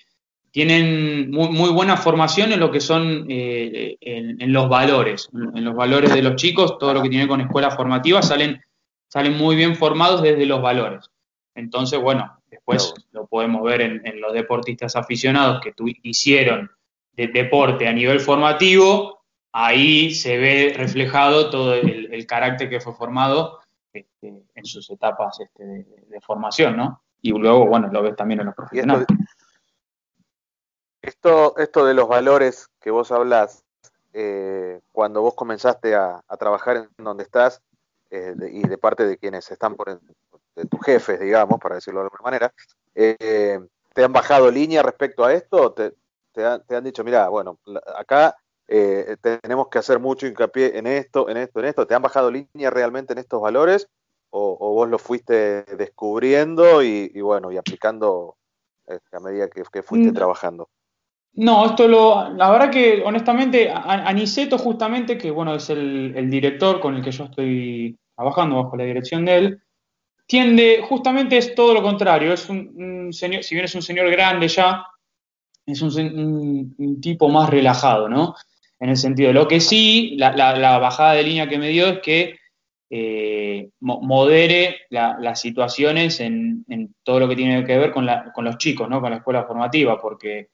[0.52, 6.14] tienen muy, buena formación en lo que son eh, en, los valores, en los valores
[6.14, 8.62] de los chicos, todo lo que tiene con escuela formativa, salen,
[9.08, 11.10] salen muy bien formados desde los valores.
[11.56, 16.70] Entonces, bueno, después lo podemos ver en, los deportistas aficionados que tu, hicieron
[17.14, 19.22] de deporte a nivel formativo,
[19.54, 23.60] ahí se ve reflejado todo el, carácter que fue formado
[23.92, 27.02] este, en sus etapas este, de, formación, ¿no?
[27.22, 29.06] Y luego, bueno, lo ves también en los profesionales.
[31.02, 33.64] Esto, esto de los valores que vos hablás,
[34.14, 37.62] eh, cuando vos comenzaste a, trabajar en donde estás
[38.12, 40.00] eh, y de parte de quienes están por
[40.56, 42.54] de tus jefes, digamos, para decirlo de alguna manera,
[42.94, 43.60] eh,
[43.94, 45.74] ¿te han bajado línea respecto a esto?
[45.74, 45.96] ¿Te,
[46.34, 47.58] te, han, dicho, mira, bueno,
[47.96, 48.36] acá
[48.68, 51.88] tenemos que hacer mucho hincapié en esto, en esto, en esto?
[51.88, 53.88] ¿Te han bajado línea realmente en estos valores?
[54.30, 58.36] ¿O, vos lo fuiste descubriendo y, bueno, y aplicando
[58.88, 60.14] a medida que, que fuiste mm.
[60.14, 60.70] trabajando?
[61.34, 62.34] No, esto lo.
[62.34, 67.26] La verdad que, honestamente, Aniceto, justamente, que bueno, es el, director con el que yo
[67.26, 69.62] estoy trabajando bajo la dirección de él,
[70.26, 72.34] tiende, justamente es todo lo contrario.
[72.34, 74.86] Es un, señor, si bien es un señor grande ya,
[75.66, 78.36] es un, tipo más relajado, ¿no?
[78.80, 82.00] En el sentido de lo que sí, la, bajada de línea que me dio es
[82.00, 82.36] que
[82.90, 86.66] eh, modere las situaciones en,
[87.04, 89.00] todo lo que tiene que ver con, con los chicos, ¿no?
[89.00, 90.50] Con la escuela formativa, porque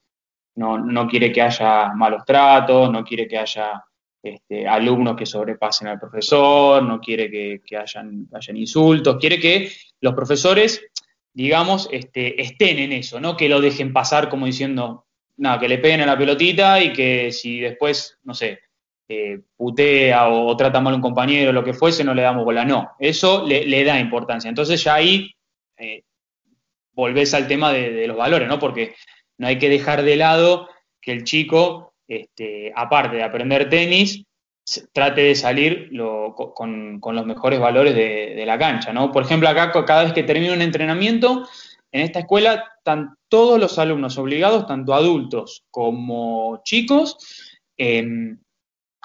[0.58, 3.82] no, quiere que haya malos tratos, no quiere que haya
[4.22, 10.14] este, alumnos que sobrepasen al profesor, no quiere que, hayan, hayan, insultos, quiere que los
[10.14, 10.84] profesores,
[11.32, 15.78] digamos, este, estén en eso, no que lo dejen pasar como diciendo, nada, que le
[15.78, 18.58] peguen a la pelotita y que si después, no sé,
[19.10, 22.64] eh, putea o, trata mal a un compañero, lo que fuese, no le damos bola.
[22.64, 24.50] No, eso le, da importancia.
[24.50, 25.34] Entonces ya ahí
[25.78, 26.02] eh,
[26.92, 28.58] volvés al tema de, los valores, ¿no?
[28.58, 28.94] Porque
[29.38, 30.68] no hay que dejar de lado
[31.00, 34.24] que el chico, este, aparte de aprender tenis,
[34.92, 35.90] trate de salir
[36.54, 39.10] con, los mejores valores de, la cancha, ¿no?
[39.10, 41.48] Por ejemplo, acá cada vez que termina un entrenamiento,
[41.90, 47.16] en esta escuela están todos los alumnos obligados, tanto adultos como chicos,
[47.76, 48.38] em,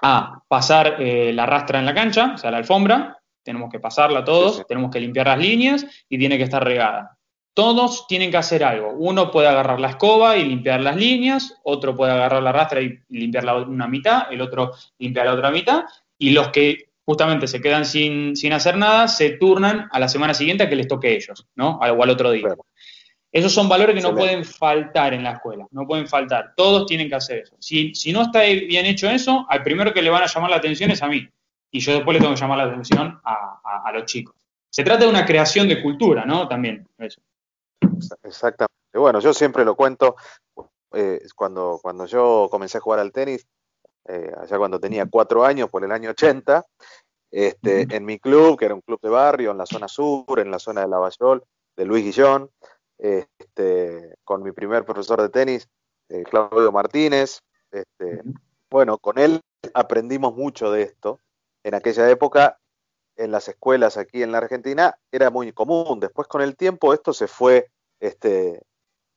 [0.01, 4.23] a pasar eh, la rastra en la cancha, o sea, la alfombra, tenemos que pasarla
[4.23, 7.17] todos, tenemos que limpiar las líneas y tiene que estar regada.
[7.53, 8.91] Todos tienen que hacer algo.
[8.91, 12.99] Uno puede agarrar la escoba y limpiar las líneas, otro puede agarrar la rastra y
[13.09, 15.83] limpiar la una mitad, el otro limpiar la otra mitad,
[16.17, 20.63] y los que justamente se quedan sin, hacer nada se turnan a la semana siguiente
[20.63, 21.77] a que les toque a ellos, ¿no?
[21.77, 22.55] O al otro día.
[23.31, 26.53] Esos son valores que no pueden faltar en la escuela, no pueden faltar.
[26.55, 27.55] Todos tienen que hacer eso.
[27.59, 30.57] Si, si no está bien hecho eso, al primero que le van a llamar la
[30.57, 31.27] atención es a mí.
[31.71, 34.35] Y yo después le tengo que llamar la atención a, a los chicos.
[34.69, 36.47] Se trata de una creación de cultura, ¿no?
[36.47, 37.21] También, eso.
[38.23, 38.73] Exactamente.
[38.93, 40.15] Bueno, yo siempre lo cuento.
[40.93, 43.47] Eh, cuando, cuando yo comencé a jugar al tenis,
[44.05, 46.63] eh, allá cuando tenía cuatro años, por el año 80,
[47.31, 50.51] este, en mi club, que era un club de barrio, en la zona sur, en
[50.51, 51.43] la zona de Lavallol,
[51.75, 52.51] de Luis Guillón,
[52.97, 55.67] este, con mi primer profesor de tenis,
[56.09, 57.39] eh, Claudio Martínez.
[57.71, 58.21] Este,
[58.69, 59.41] bueno, con él
[59.73, 61.19] aprendimos mucho de esto.
[61.63, 62.59] En aquella época,
[63.15, 65.99] en las escuelas aquí en la Argentina, era muy común.
[65.99, 68.61] Después, con el tiempo, esto se fue, este,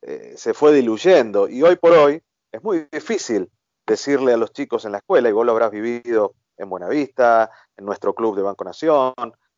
[0.03, 1.49] eh, se fue diluyendo.
[1.49, 3.51] Y hoy por hoy es muy difícil
[3.87, 7.85] decirle a los chicos en la escuela, y vos lo habrás vivido en Buenavista, en
[7.85, 9.15] nuestro club de Banco Nación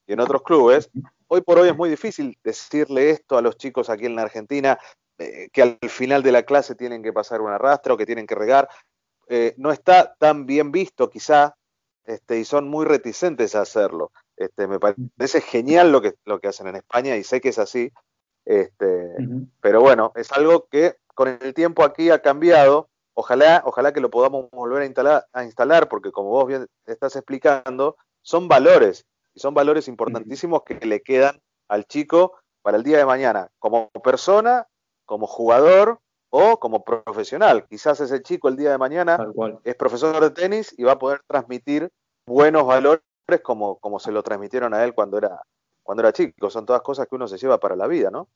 [0.06, 0.90] y en otros clubes,
[1.28, 4.78] hoy por hoy es muy difícil decirle esto a los chicos aquí en la Argentina,
[5.18, 8.26] eh, que al final de la clase tienen que pasar una rastra o que tienen
[8.26, 8.68] que regar.
[9.28, 11.54] Eh, no está tan bien visto quizá,
[12.04, 14.12] este, y son muy reticentes a hacerlo.
[14.38, 17.58] Este, me parece genial lo que, lo que hacen en España y sé que es
[17.58, 17.92] así,
[18.44, 19.16] este,
[19.60, 22.88] pero bueno, es algo que con el tiempo aquí ha cambiado.
[23.14, 27.16] Ojalá, ojalá que lo podamos volver a instalar, a instalar, porque como vos bien estás
[27.16, 32.98] explicando, son valores, y son valores importantísimos que le quedan al chico para el día
[32.98, 34.68] de mañana, como persona,
[35.04, 35.98] como jugador
[36.30, 37.66] o como profesional.
[37.68, 39.18] Quizás ese chico el día de mañana
[39.64, 41.90] es profesor de tenis y va a poder transmitir
[42.24, 43.02] buenos valores
[43.42, 45.40] como, como se lo transmitieron a él cuando era,
[45.82, 46.50] cuando era chico.
[46.50, 48.28] Son todas cosas que uno se lleva para la vida, ¿no?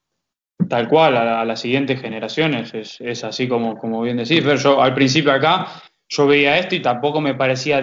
[0.69, 4.43] Tal cual, a, las siguientes generaciones, es, así como, como bien decís.
[4.43, 5.67] Pero yo al principio acá,
[6.09, 7.83] yo veía esto y tampoco me parecía,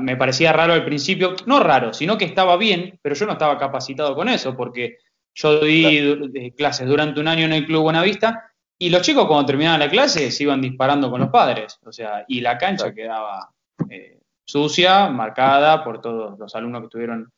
[0.00, 3.58] me parecía raro al principio, no raro, sino que estaba bien, pero yo no estaba
[3.58, 4.98] capacitado con eso, porque
[5.34, 9.80] yo di clases durante un año en el Club Buenavista y los chicos cuando terminaban
[9.80, 13.50] la clase se iban disparando con los padres, o sea, y la cancha quedaba
[13.88, 17.32] eh, sucia, marcada por todos los alumnos que estuvieron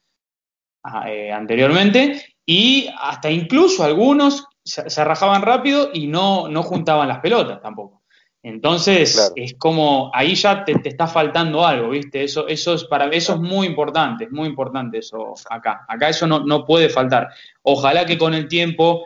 [0.83, 7.21] ah, eh, anteriormente y hasta incluso algunos se, rajaban rápido y no, no juntaban las
[7.21, 8.03] pelotas tampoco.
[8.43, 12.25] Entonces, es como, ahí ya te, está faltando algo, ¿viste?
[12.25, 15.87] Eso, eso, es para, eso es muy importante, es muy importante eso acá.
[15.89, 17.29] Acá eso no, no puede faltar.
[17.63, 19.03] Ojalá que con el tiempo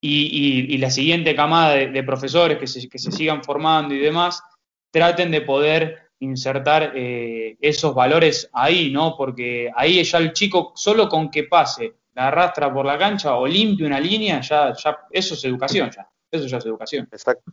[0.00, 4.44] y, y, la siguiente camada de, profesores que se, que se, sigan formando y demás,
[4.92, 9.16] traten de poder insertar eh, esos valores ahí, ¿no?
[9.16, 13.46] Porque ahí ya el chico, solo con que pase la arrastra por la cancha o
[13.46, 16.08] limpia una línea, ya, ya, eso es educación ya.
[16.30, 17.08] Eso ya es educación.
[17.12, 17.52] Exacto.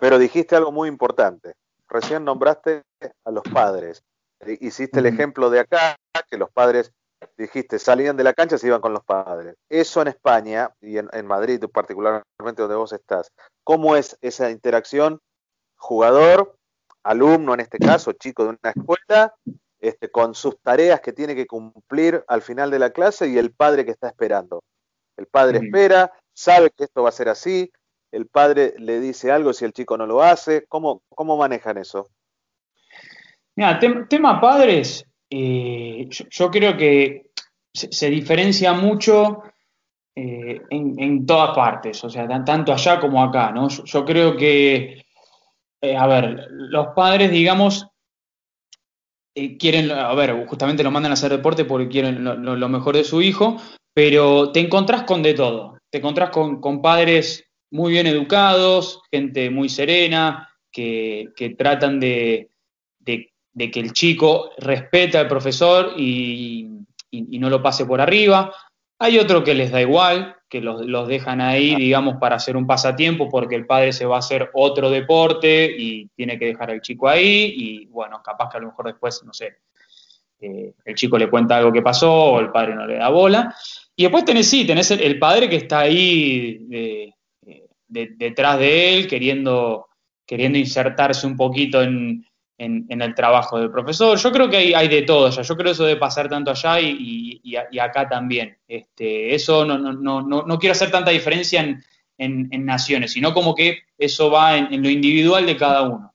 [0.00, 1.54] Pero dijiste algo muy importante.
[1.88, 2.82] Recién nombraste
[3.24, 4.02] a los padres.
[4.40, 5.96] Eh, hiciste el ejemplo de acá,
[6.30, 6.92] que los padres,
[7.36, 9.56] dijiste, salían de la cancha y se iban con los padres.
[9.68, 13.32] Eso en España y en, en Madrid, particularmente donde vos estás,
[13.64, 15.20] ¿cómo es esa interacción
[15.76, 16.57] jugador,
[17.08, 19.34] alumno en este caso, chico de una escuela,
[19.80, 23.52] este, con sus tareas que tiene que cumplir al final de la clase y el
[23.52, 24.62] padre que está esperando.
[25.16, 27.70] El padre espera, sabe que esto va a ser así,
[28.12, 30.64] el padre le dice algo si el chico no lo hace.
[30.68, 32.08] ¿Cómo, cómo manejan eso?
[33.56, 37.30] Mira, tema padres, eh, yo, creo que
[37.72, 39.42] se, diferencia mucho
[40.14, 43.68] eh, en, todas partes, o sea, tanto allá como acá, ¿no?
[43.68, 45.04] Yo, creo que,
[45.80, 47.86] eh, a ver, los padres, digamos,
[49.34, 53.04] eh, quieren, a ver, justamente lo mandan a hacer deporte porque quieren lo, mejor de
[53.04, 53.56] su hijo,
[53.94, 55.78] pero te encontrás con de todo.
[55.90, 62.50] Te encontrás con, padres muy bien educados, gente muy serena, que, tratan de,
[63.04, 66.68] que el chico respete al profesor y,
[67.12, 68.52] no lo pase por arriba.
[69.00, 72.66] Hay otro que les da igual, que los, los, dejan ahí, digamos, para hacer un
[72.66, 76.80] pasatiempo porque el padre se va a hacer otro deporte y tiene que dejar al
[76.80, 79.58] chico ahí y bueno, capaz que a lo mejor después, no sé,
[80.40, 83.54] eh, el chico le cuenta algo que pasó o el padre no le da bola.
[83.94, 87.12] Y después tenés, sí, tenés el, padre que está ahí eh,
[87.88, 89.88] detrás de él queriendo,
[90.26, 92.24] queriendo insertarse un poquito en,
[92.58, 94.18] en, el trabajo del profesor.
[94.18, 95.42] Yo creo que hay, hay de todo allá.
[95.42, 98.58] Yo creo eso debe pasar tanto allá y, y, acá también.
[98.66, 101.82] Este, eso no, no, no, no, quiero hacer tanta diferencia en,
[102.18, 106.12] en, naciones, sino como que eso va en, lo individual de cada uno.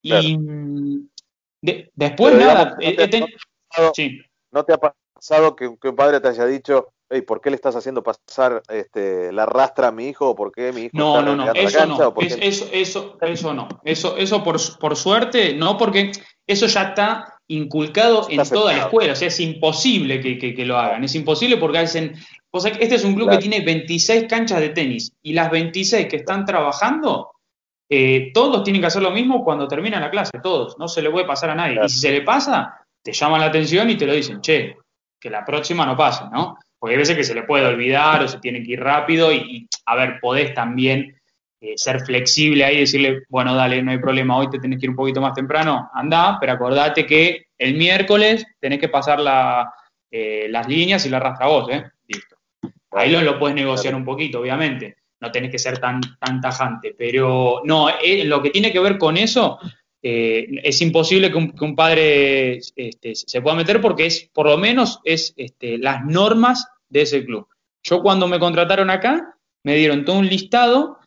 [0.00, 0.38] Y
[1.60, 2.76] después nada.
[4.50, 7.76] ¿No te ha pasado que, que un padre te haya dicho, ¿por qué le estás
[7.76, 10.30] haciendo pasar este, la rastra a mi hijo?
[10.30, 13.68] ¿O por qué mi hijo no, está no, no, eso no, eso, eso, eso no,
[13.84, 16.12] eso, eso por, por suerte, no, porque
[16.46, 20.78] eso ya está inculcado en toda la escuela, o sea, es imposible que, que, lo
[20.78, 22.14] hagan, es imposible porque hacen,
[22.50, 26.06] o sea, este es un club que tiene 26 canchas de tenis y las 26
[26.06, 27.32] que están trabajando,
[27.90, 31.10] eh, todos tienen que hacer lo mismo cuando termina la clase, todos, no se le
[31.10, 34.06] puede pasar a nadie, y si se le pasa, te llaman la atención y te
[34.06, 34.76] lo dicen, che,
[35.20, 36.56] que la próxima no pase, ¿no?
[36.82, 39.68] Porque hay veces que se le puede olvidar o se tiene que ir rápido y,
[39.86, 41.16] a ver, podés también
[41.60, 44.86] eh, ser flexible ahí y decirle, bueno, dale, no hay problema, hoy te tenés que
[44.86, 49.20] ir un poquito más temprano, anda, pero acordate que el miércoles tenés que pasar
[50.10, 51.84] eh, las líneas y la arrastra vos, ¿eh?
[52.08, 52.34] Listo.
[52.90, 54.96] Ahí lo, lo puedes negociar un poquito, obviamente.
[55.20, 56.96] no tenés que ser tan, tan tajante.
[56.98, 59.60] Pero no, eh, lo que tiene que ver con eso,
[60.02, 65.00] eh, es imposible que un, padre este, se pueda meter porque es, por lo menos,
[65.04, 67.46] es este, las normas de ese club.
[67.84, 70.98] Yo cuando me contrataron acá, me dieron todo un listado,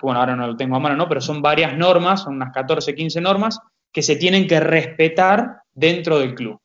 [0.00, 1.08] bueno, ahora no lo tengo a mano, ¿no?
[1.08, 3.60] Pero son varias normas, son unas 14, 15 normas,
[3.92, 6.60] que se tienen que respetar dentro del club.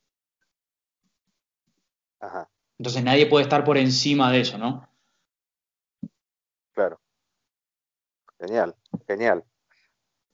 [2.78, 4.88] Entonces nadie puede estar por encima de eso, ¿no?
[6.74, 7.00] Claro.
[8.40, 8.76] Genial,
[9.08, 9.44] genial.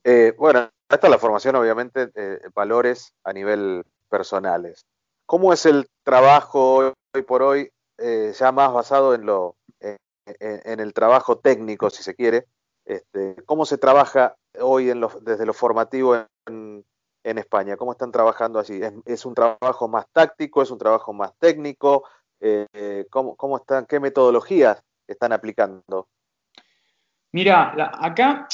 [0.04, 4.86] Eh, bueno, esta es la formación, obviamente, eh, valores a nivel personales.
[5.26, 10.92] ¿Cómo es el trabajo hoy por hoy, eh, ya más basado en, lo, en, el
[10.92, 12.46] trabajo técnico, si se quiere?
[12.84, 16.16] Este, ¿Cómo se trabaja hoy desde lo formativo
[16.46, 16.84] en,
[17.22, 17.76] España?
[17.76, 18.80] ¿Cómo están trabajando así?
[19.04, 20.62] ¿Es, un trabajo más táctico?
[20.62, 22.04] ¿Es un trabajo más técnico?
[22.40, 23.86] Eh, ¿cómo, ¿cómo, están?
[23.86, 26.08] ¿Qué metodologías están aplicando?
[27.32, 28.48] Mira, acá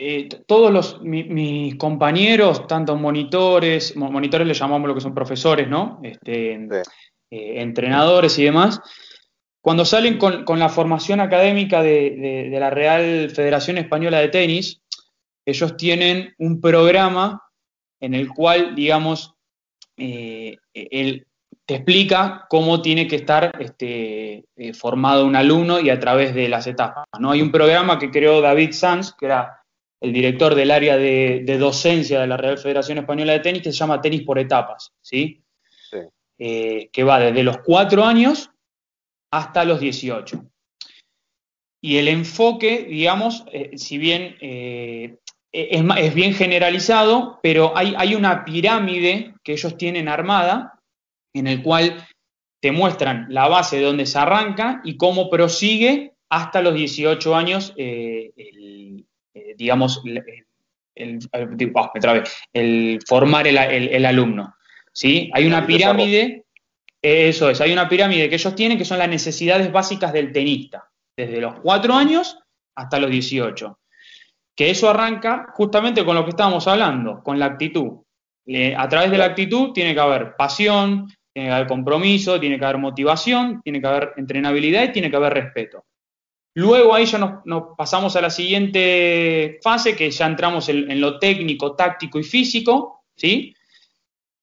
[0.00, 5.98] eh, todos los, mis compañeros, tanto monitores, monitores le llamamos lo que son profesores, ¿no?
[6.04, 8.80] Este, eh, entrenadores y demás,
[9.60, 14.80] cuando salen con, la formación académica de, de, la Real Federación Española de Tenis,
[15.44, 17.42] ellos tienen un programa
[18.00, 19.34] en el cual, digamos,
[19.96, 21.26] eh, él
[21.68, 26.48] te explica cómo tiene que estar este, eh, formado un alumno y a través de
[26.48, 27.04] las etapas.
[27.20, 27.30] ¿no?
[27.30, 29.57] Hay un programa que creó David Sanz, que era
[30.00, 33.78] el director del área de, docencia de la Real Federación Española de Tenis, que se
[33.78, 35.42] llama Tenis por Etapas, ¿sí?
[36.38, 38.50] Eh, que va desde los cuatro años
[39.32, 40.44] hasta los 18.
[41.80, 43.44] Y el enfoque, digamos,
[43.76, 45.16] si bien eh,
[45.52, 50.80] es, bien generalizado, pero hay, una pirámide que ellos tienen armada
[51.34, 52.06] en el cual
[52.60, 57.72] te muestran la base de donde se arranca y cómo prosigue hasta los 18 años,
[57.76, 59.06] eh, el,
[59.38, 60.22] eh, digamos, el,
[62.52, 64.54] el, formar el, alumno.
[64.92, 65.30] ¿sí?
[65.34, 66.44] Hay una pirámide,
[67.00, 70.88] eso es, hay una pirámide que ellos tienen que son las necesidades básicas del tenista,
[71.16, 72.38] desde los 4 años
[72.74, 73.78] hasta los 18
[74.58, 78.00] que eso arranca justamente con lo que estábamos hablando, con la actitud.
[78.76, 82.64] a través de la actitud tiene que haber pasión, tiene que haber compromiso, tiene que
[82.64, 85.84] haber motivación, tiene que haber entrenabilidad y tiene que haber respeto.
[86.58, 91.76] Luego ahí ya nos, pasamos a la siguiente fase, que ya entramos en, lo técnico,
[91.76, 93.54] táctico y físico, ¿sí?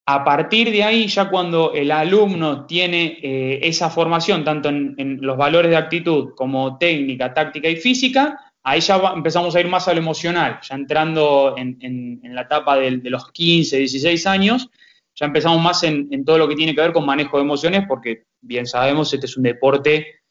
[0.06, 5.36] A partir de ahí, ya cuando el alumno tiene eh, esa formación, tanto en, los
[5.36, 9.94] valores de actitud como técnica, táctica y física, ahí ya empezamos a ir más a
[9.94, 14.70] lo emocional, ya entrando en, la etapa de, los 15, 16 años,
[15.16, 18.24] ya empezamos más en, todo lo que tiene que ver con manejo de emociones, porque
[18.40, 20.22] bien sabemos, este es un deporte,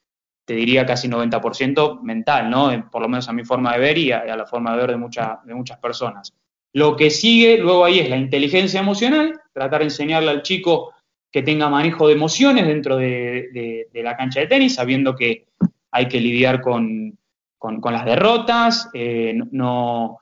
[0.45, 2.91] te diría casi 90% mental, ¿no?
[2.91, 5.37] Por lo menos a mi forma de ver y a, la forma de ver de,
[5.45, 6.33] de muchas personas.
[6.73, 10.93] Lo que sigue luego ahí es la inteligencia emocional, tratar de enseñarle al chico
[11.31, 15.47] que tenga manejo de emociones dentro de la cancha de tenis, sabiendo que
[15.91, 17.17] hay que lidiar con,
[17.81, 20.21] con, las derrotas, eh, no,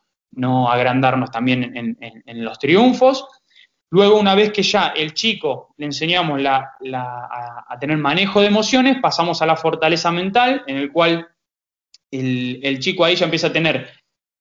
[0.68, 3.26] agrandarnos también en, los triunfos.
[3.92, 9.42] Luego, una vez que ya el chico le enseñamos a, tener manejo de emociones, pasamos
[9.42, 11.28] a la fortaleza mental, en el cual
[12.10, 13.90] el, chico ahí ya empieza a tener,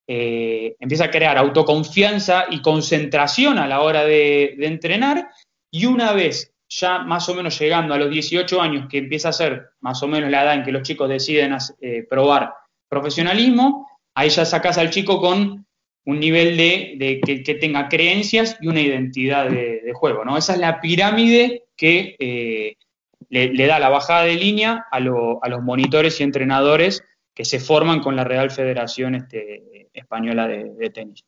[0.08, 5.30] eh, empieza a crear autoconfianza y concentración a la hora de, entrenar.
[5.70, 9.34] Y una vez ya más o menos llegando a los 18 años, que empieza a
[9.34, 12.54] ser más o menos la edad en que los chicos deciden eh, probar
[12.88, 13.86] profesionalismo,
[14.16, 15.66] ahí ya sacas al chico con
[16.06, 20.38] un nivel de, que, tenga creencias y una identidad de, juego, ¿no?
[20.38, 22.78] Esa es la pirámide que eh,
[23.30, 28.16] le, da la bajada de línea a, los monitores y entrenadores que se forman con
[28.16, 31.24] la Real Federación este, Española de, Tenis.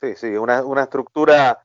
[0.00, 1.64] Sí, sí, una, estructura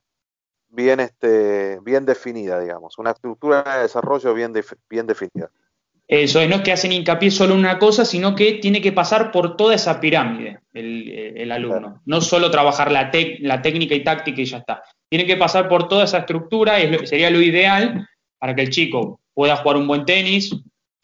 [0.70, 4.54] bien, este, bien definida, digamos, una estructura de desarrollo bien,
[4.90, 5.50] bien definida.
[6.10, 9.32] Eso no es que hacen hincapié solo en una cosa, sino que tiene que pasar
[9.32, 12.01] por toda esa pirámide el, alumno.
[12.05, 14.82] No solo trabajar la, la, técnica y táctica y ya está.
[15.07, 18.07] Tiene que pasar por toda esa estructura, sería lo ideal
[18.39, 20.51] para que el chico pueda jugar un buen tenis,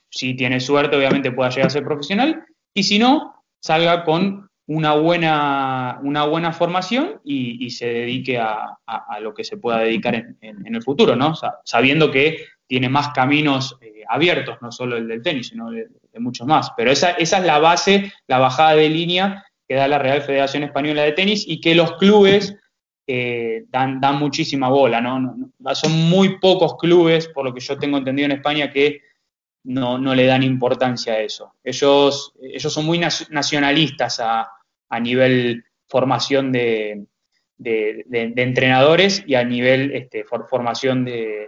[0.10, 2.44] si tiene suerte obviamente pueda llegar a ser profesional,
[2.74, 8.80] y si no, salga con una buena, una buena formación y, se dedique a,
[9.22, 11.34] lo que se pueda dedicar en, el futuro, ¿no?
[11.64, 15.88] sabiendo que tiene más caminos eh, abiertos, no solo el del tenis, sino de,
[16.18, 16.72] muchos más.
[16.78, 20.64] Pero esa, esa, es la base, la bajada de línea que da la Real Federación
[20.64, 22.56] Española de Tenis y que los clubes
[23.08, 25.52] eh, dan, dan, muchísima bola, ¿no?
[25.74, 29.02] Son muy pocos clubes, por lo que yo tengo entendido en España, que
[29.64, 31.54] no, no, le dan importancia a eso.
[31.64, 34.52] Ellos, ellos son muy nacionalistas a,
[34.90, 37.06] a nivel formación de,
[37.58, 41.48] de, entrenadores y a nivel este, formación de,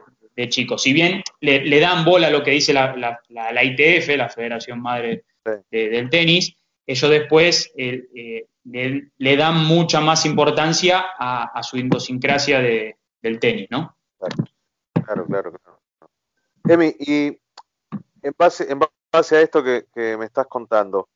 [0.49, 0.83] chicos.
[0.83, 2.95] Si bien le, dan bola a lo que dice la,
[3.29, 5.25] la, ITF, la Federación Madre
[5.71, 13.39] del Tenis, ellos después eh, eh, le, dan mucha más importancia a, su idiosincrasia del
[13.39, 13.97] tenis, ¿no?
[14.93, 15.79] Claro, claro, claro.
[16.67, 17.27] Emi, y
[18.21, 18.79] en base, en
[19.11, 19.85] base a esto que,
[20.17, 21.09] me estás contando,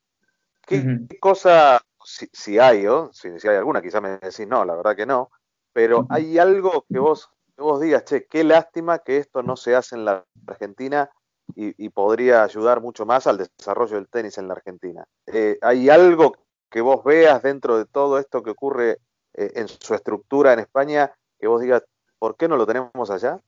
[0.66, 5.06] ¿qué, cosa, si, hay, o si, hay alguna, quizás me decís no, la verdad que
[5.06, 5.30] no,
[5.74, 7.30] pero hay algo que vos,
[7.62, 11.10] que vos digas, che, qué lástima que esto no se hace en la Argentina
[11.56, 15.04] y, podría ayudar mucho más al desarrollo del tenis en la Argentina.
[15.28, 16.34] Eh, ¿Hay algo
[16.70, 19.00] que vos veas dentro de todo esto que ocurre
[19.34, 21.84] eh, en su estructura en España que vos digas,
[22.18, 23.40] ¿por qué no lo tenemos allá?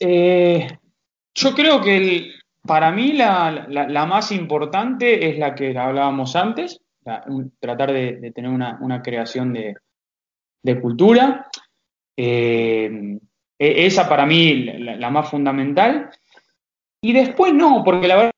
[0.00, 0.66] Eh,
[1.34, 2.30] yo creo que
[2.66, 6.80] para mí la, más importante es la que hablábamos antes,
[7.60, 9.76] tratar de, tener una, creación de,
[10.80, 11.48] cultura.
[12.16, 13.18] Eh,
[13.58, 16.10] e, esa para mí la, más fundamental.
[17.02, 18.30] Y después no, porque la verdad,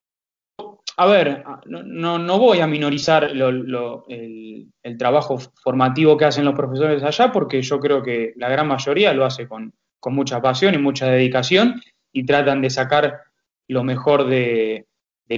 [0.97, 7.31] a ver, no, no voy a minorizar el, trabajo formativo que hacen los profesores allá,
[7.31, 11.07] porque yo creo que la gran mayoría lo hace con, con mucha pasión y mucha
[11.07, 11.81] dedicación
[12.12, 13.21] y tratan de sacar
[13.69, 14.87] lo mejor de,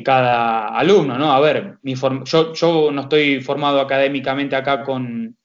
[0.04, 1.32] cada alumno, ¿no?
[1.32, 5.36] A ver, mi yo, yo no estoy formado académicamente acá con,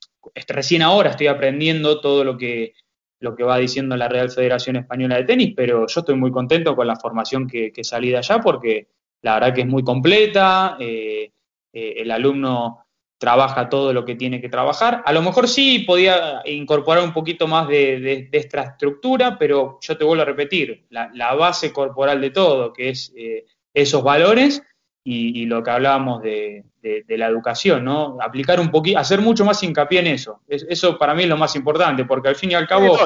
[0.48, 2.74] recién ahora estoy aprendiendo todo lo que,
[3.20, 6.76] lo que va diciendo la Real Federación Española de Tenis, pero yo estoy muy contento
[6.76, 8.88] con la formación que, salí de allá porque
[9.22, 11.32] la verdad que es muy completa, eh,
[11.74, 12.86] eh, el alumno
[13.18, 15.02] trabaja todo lo que tiene que trabajar.
[15.06, 20.04] A lo mejor sí podía incorporar un poquito más de, esta estructura, pero yo te
[20.04, 24.62] vuelvo a repetir, la, base corporal de todo, que es eh, esos valores
[25.08, 26.66] y, lo que hablábamos de,
[27.08, 28.18] la educación, ¿no?
[28.20, 30.42] Aplicar un poquito, hacer mucho más hincapié en eso.
[30.48, 32.98] eso para mí es lo más importante, porque al fin y al cabo...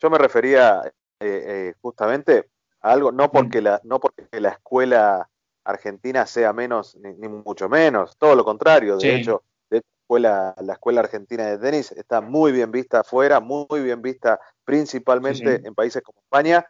[0.00, 0.80] yo, me refería,
[1.18, 2.50] eh, eh, justamente
[2.82, 3.64] a algo, no porque, mm.
[3.64, 5.28] la, no porque la escuela
[5.64, 8.96] Argentina sea menos, ni, mucho menos, todo lo contrario.
[8.96, 9.82] De hecho, de
[10.20, 15.74] la escuela argentina de tenis está muy bien vista afuera, muy bien vista principalmente en
[15.74, 16.64] países como España,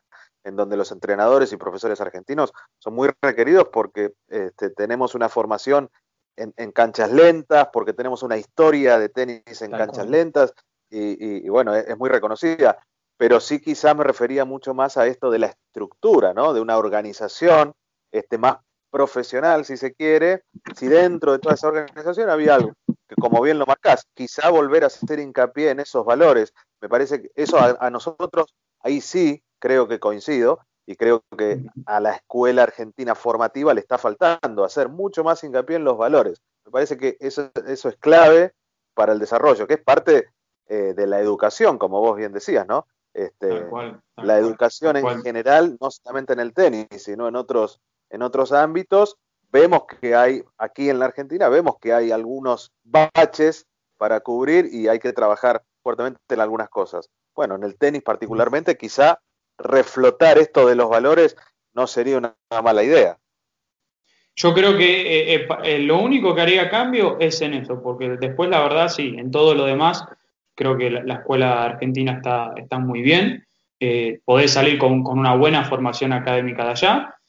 [0.45, 5.91] en donde los entrenadores y profesores argentinos son muy requeridos porque este, tenemos una formación
[6.36, 10.55] en, canchas lentas, porque tenemos una historia de tenis en canchas lentas
[10.88, 12.78] y, bueno, es, muy reconocida.
[13.18, 16.55] Pero sí quizá me refería mucho más a esto de la estructura, ¿no?
[16.55, 17.74] De una organización
[18.11, 18.57] este, más
[18.91, 22.72] profesional, si se quiere, si dentro de toda esa organización había algo
[23.11, 26.53] que, como bien lo marcás, quizá volver a hacer hincapié en esos valores.
[26.80, 32.00] Me parece que eso a, nosotros, ahí sí creo que coincido, y creo que a
[32.00, 36.42] la escuela argentina formativa le está faltando hacer mucho más hincapié en los valores.
[36.64, 38.54] Me parece que eso, eso es clave
[38.94, 40.30] para el desarrollo, que es parte
[40.66, 42.88] eh, de la educación, como vos bien decías, ¿no?
[43.14, 43.66] Este,
[44.16, 47.80] la educación en general, no solamente en el tenis, sino en otros
[48.11, 49.16] en otros ámbitos.
[49.52, 54.88] Vemos que hay, aquí en la Argentina, vemos que hay algunos baches para cubrir y
[54.88, 57.08] hay que trabajar fuertemente en algunas cosas.
[57.34, 59.20] Bueno, en el tenis particularmente, quizá
[59.62, 61.36] reflotar esto de los valores
[61.74, 63.18] no sería una, mala idea.
[64.36, 68.11] Yo creo que eh, eh, eh, lo único que haría cambio es en eso, porque
[68.11, 70.04] después la verdad sí, en todo lo demás
[70.54, 73.46] creo que la, escuela argentina está, muy bien.
[74.24, 77.20] podés salir con, con, una buena formación académica de allá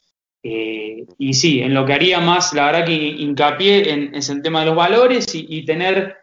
[0.43, 4.61] eh, y sí, en lo que haría más, la verdad que hincapié en, el tema
[4.61, 6.17] de los valores y, tener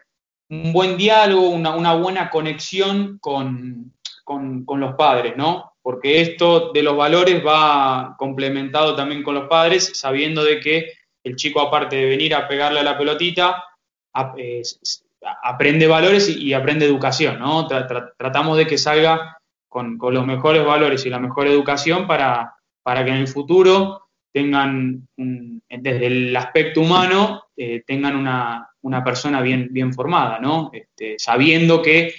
[0.49, 3.93] un buen diálogo, una, buena conexión con,
[4.27, 5.68] los padres, ¿no?
[5.81, 11.35] Porque esto de los valores va complementado también con los padres, sabiendo de que el
[11.35, 13.63] chico, aparte de venir a pegarle a la pelotita,
[15.43, 17.67] aprende valores y, aprende educación, ¿no?
[17.67, 23.11] tratamos de que salga con, los mejores valores y la mejor educación para, para que
[23.11, 29.93] en el futuro tengan, desde el aspecto humano, eh, tengan una, una, persona bien, bien
[29.93, 30.69] formada, ¿no?
[30.71, 32.13] Este, sabiendo que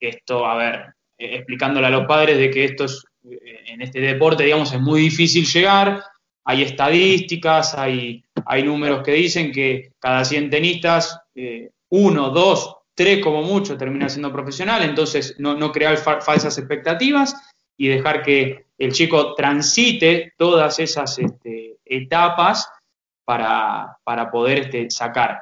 [0.00, 0.94] esto, a ver,
[1.24, 4.80] eh, explicándole a los padres de que esto es, eh, en este deporte, digamos, es
[4.80, 6.02] muy difícil llegar,
[6.44, 11.20] hay estadísticas, hay, hay números que dicen que cada 100 tenistas,
[11.88, 17.34] uno, dos, tres como mucho termina siendo profesional, entonces no, no crear falsas expectativas
[17.76, 22.68] y dejar que el chico transite todas esas este, etapas
[23.24, 23.96] para,
[24.30, 25.40] poder este, sacar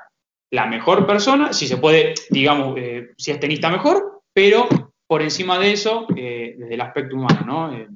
[0.51, 4.69] la mejor persona, si se puede, digamos, eh, si es tenista mejor, pero
[5.11, 7.75] por encima de eso, eh, desde el aspecto humano, ¿no?
[7.75, 7.89] Eh,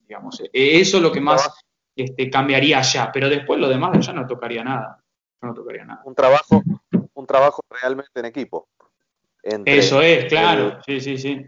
[0.00, 0.40] digamos.
[0.40, 1.48] E, eso es lo que más
[1.94, 5.00] este, cambiaría allá, pero después lo demás ya no tocaría nada.
[5.40, 6.02] No tocaría nada.
[6.04, 6.60] Un trabajo,
[7.14, 8.66] un trabajo realmente en equipo.
[9.40, 11.46] eso es, claro, sí, sí, sí.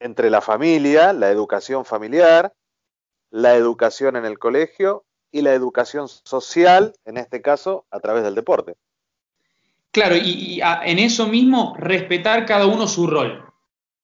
[0.00, 2.52] Entre la familia, la educación familiar,
[3.30, 8.34] la educación en el colegio y la educación social, en este caso, a través del
[8.34, 8.74] deporte.
[9.92, 13.53] Claro, y, en eso mismo respetar cada uno su rol.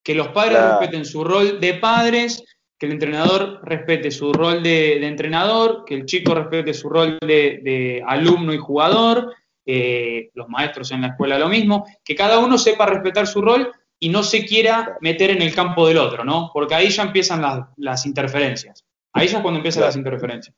[0.02, 2.42] Que los padres respeten su rol de padres,
[2.78, 8.02] que el entrenador respete su rol de, entrenador, que el chico respete su rol de,
[8.06, 9.34] alumno y jugador,
[9.66, 13.70] eh, los maestros en la escuela lo mismo, que cada uno sepa respetar su rol
[13.98, 16.50] y no se quiera meter en el campo del otro, ¿no?
[16.54, 18.82] Porque ahí ya empiezan las, interferencias.
[19.12, 20.56] Ahí ya es cuando empiezan las interferencias.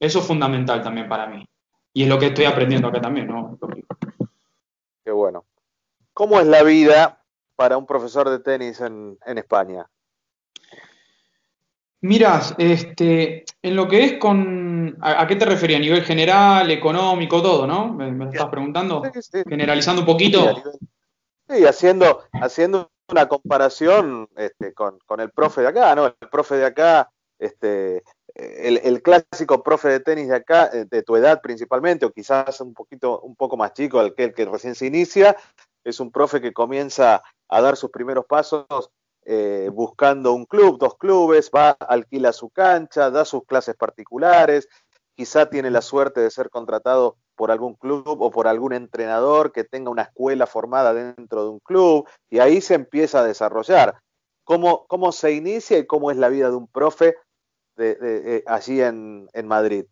[0.00, 1.46] Eso es fundamental también para mí.
[1.92, 3.58] Y es lo que estoy aprendiendo acá también, ¿no?
[5.04, 5.44] Qué bueno.
[6.14, 7.23] ¿Cómo es la vida
[7.56, 9.86] para un profesor de tenis en, España?
[12.00, 14.98] Miras, este, en lo que es con.
[15.00, 15.78] ¿A, qué te refería?
[15.78, 17.92] ¿A nivel general, económico, todo, no?
[17.94, 19.02] ¿Me, estás preguntando?
[19.48, 20.62] Generalizando un poquito.
[21.48, 26.06] Sí, haciendo, haciendo una comparación este, con, con, el profe de acá, ¿no?
[26.06, 28.02] El profe de acá este,
[28.34, 32.74] el, clásico profe de tenis de acá, eh, de tu edad principalmente, o quizás un
[32.74, 35.36] poquito, un poco más chico, el que, el que recién se inicia,
[35.84, 38.90] es un profe que comienza a dar sus primeros pasos
[39.26, 44.68] eh, buscando un club, dos clubes, va, alquila su cancha, da sus clases particulares,
[45.14, 49.64] quizá tiene la suerte de ser contratado por algún club o por algún entrenador que
[49.64, 53.98] tenga una escuela formada dentro de un club, y ahí se empieza a desarrollar.
[54.44, 57.16] ¿Cómo, cómo se inicia y cómo es la vida de un profe
[57.76, 59.86] de, allí en, Madrid?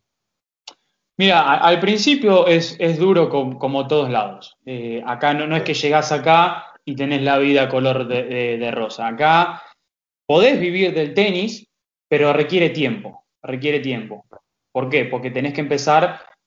[1.17, 4.57] Mira, al principio es, duro como, todos lados.
[4.65, 9.07] Eh, acá no, es que llegás acá y tenés la vida color de, rosa.
[9.07, 9.61] Acá
[10.25, 11.67] podés vivir del tenis,
[12.09, 14.25] pero requiere tiempo, requiere tiempo.
[14.71, 15.05] ¿Por qué?
[15.05, 16.03] Porque tenés que empezar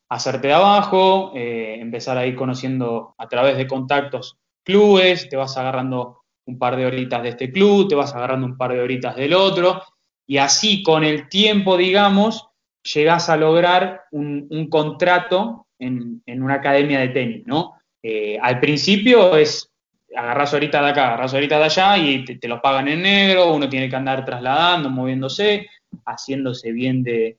[0.09, 5.37] a hacerte de abajo, eh, empezar a ir conociendo a través de contactos clubes, te
[5.37, 8.81] vas agarrando un par de horitas de este club, te vas agarrando un par de
[8.81, 9.83] horitas del otro,
[10.27, 12.46] y así con el tiempo, digamos,
[12.95, 17.75] llegás a lograr un, contrato en, una academia de tenis, ¿no?
[18.03, 19.71] Eh, al principio es
[20.15, 23.69] agarras ahorita de acá, agarras ahorita de allá y te, lo pagan en negro, uno
[23.69, 25.69] tiene que andar trasladando, moviéndose,
[26.07, 27.39] haciéndose bien de,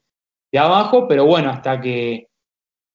[0.58, 2.28] abajo, pero bueno, hasta que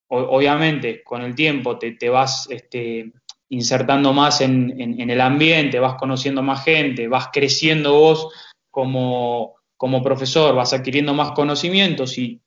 [0.09, 3.13] obviamente con el tiempo te, vas este,
[3.49, 8.29] insertando más en, el ambiente, vas conociendo más gente, vas creciendo vos
[8.71, 12.41] como, como profesor vas adquiriendo más conocimientos y,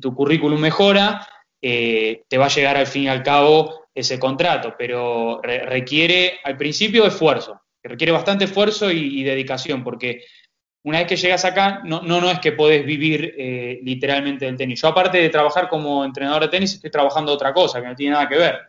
[0.00, 1.26] tu currículum mejora,
[1.60, 6.56] eh, te va a llegar al fin y al cabo ese contrato, pero requiere al
[6.56, 10.22] principio esfuerzo, requiere bastante esfuerzo y, dedicación, porque
[10.84, 14.80] una vez que llegas acá, no, no, es que podés vivir eh, literalmente del tenis.
[14.80, 18.12] Yo aparte de trabajar como entrenador de tenis, estoy trabajando otra cosa que no tiene
[18.12, 18.60] nada que ver.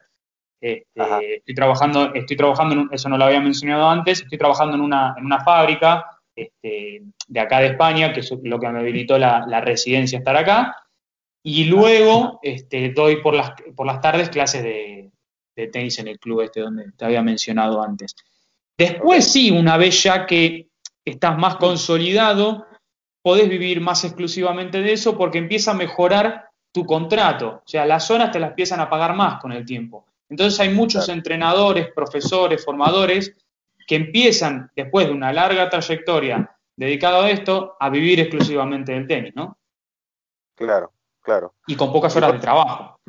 [0.59, 5.13] Este, estoy trabajando, estoy trabajando eso no lo había mencionado antes, estoy trabajando en una,
[5.15, 9.59] en una fábrica este, de acá de España, que es lo que me habilitó la,
[9.59, 10.75] residencia estar acá.
[11.43, 15.11] Y luego este, doy por las, por las tardes clases de,
[15.71, 18.15] tenis en el club este donde te había mencionado antes.
[18.77, 20.67] Después sí, una vez ya que
[21.03, 22.67] estás más consolidado,
[23.23, 27.63] podés vivir más exclusivamente de eso porque empieza a mejorar tu contrato.
[27.65, 30.05] O sea, las zonas te las empiezan a pagar más con el tiempo.
[30.29, 33.35] Entonces hay muchos entrenadores, profesores, formadores
[33.87, 39.33] que empiezan, después de una larga trayectoria dedicada a esto, a vivir exclusivamente del tenis,
[39.35, 39.57] ¿no?
[40.55, 41.55] Claro, claro.
[41.65, 42.99] Y con pocas horas de trabajo.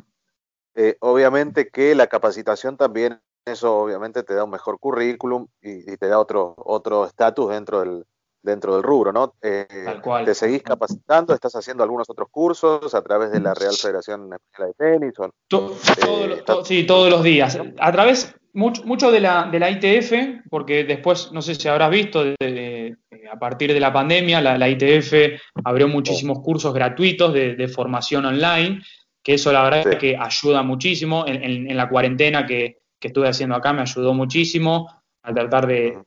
[0.75, 6.07] Eh, obviamente que la capacitación también, eso obviamente te da un mejor currículum y, te
[6.07, 8.05] da otro otro estatus dentro del,
[8.41, 9.33] dentro del rubro, ¿no?
[9.41, 10.25] Eh, Tal cual.
[10.25, 11.33] ¿Te seguís capacitando?
[11.33, 15.13] ¿Estás haciendo algunos otros cursos a través de la Real Federación Española de Tenis?
[15.19, 17.57] Eh, sí, todos los días.
[17.79, 22.23] A través, mucho, de, la, de la ITF, porque después, no sé si habrás visto,
[23.31, 28.81] a partir de la pandemia, la, ITF abrió muchísimos cursos gratuitos de, formación online,
[29.23, 31.25] que eso la verdad es que ayuda muchísimo.
[31.27, 34.89] En, la cuarentena que, estuve haciendo acá me ayudó muchísimo
[35.23, 35.97] a tratar de,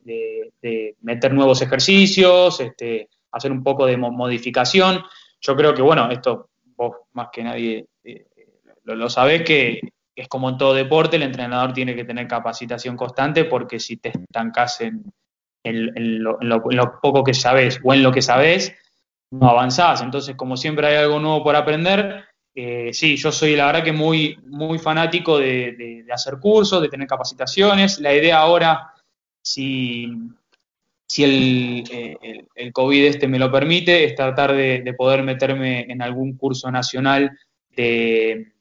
[1.01, 5.01] meter nuevos ejercicios, este, hacer un poco de modificación.
[5.41, 8.25] Yo creo que, bueno, esto vos más que nadie eh,
[8.83, 9.79] lo, lo sabés que
[10.15, 14.09] es como en todo deporte, el entrenador tiene que tener capacitación constante porque si te
[14.09, 15.03] estancas en,
[15.63, 18.75] lo, poco que sabes o en lo que sabes,
[19.31, 20.01] no avanzás.
[20.01, 23.91] Entonces, como siempre hay algo nuevo por aprender, eh, sí, yo soy la verdad que
[23.91, 27.99] muy, muy fanático de, hacer cursos, de tener capacitaciones.
[27.99, 28.93] La idea ahora,
[29.41, 30.07] si,
[31.07, 36.37] si el, el, COVID este me lo permite, es tratar de, poder meterme en algún
[36.37, 37.31] curso nacional
[37.75, 38.52] de,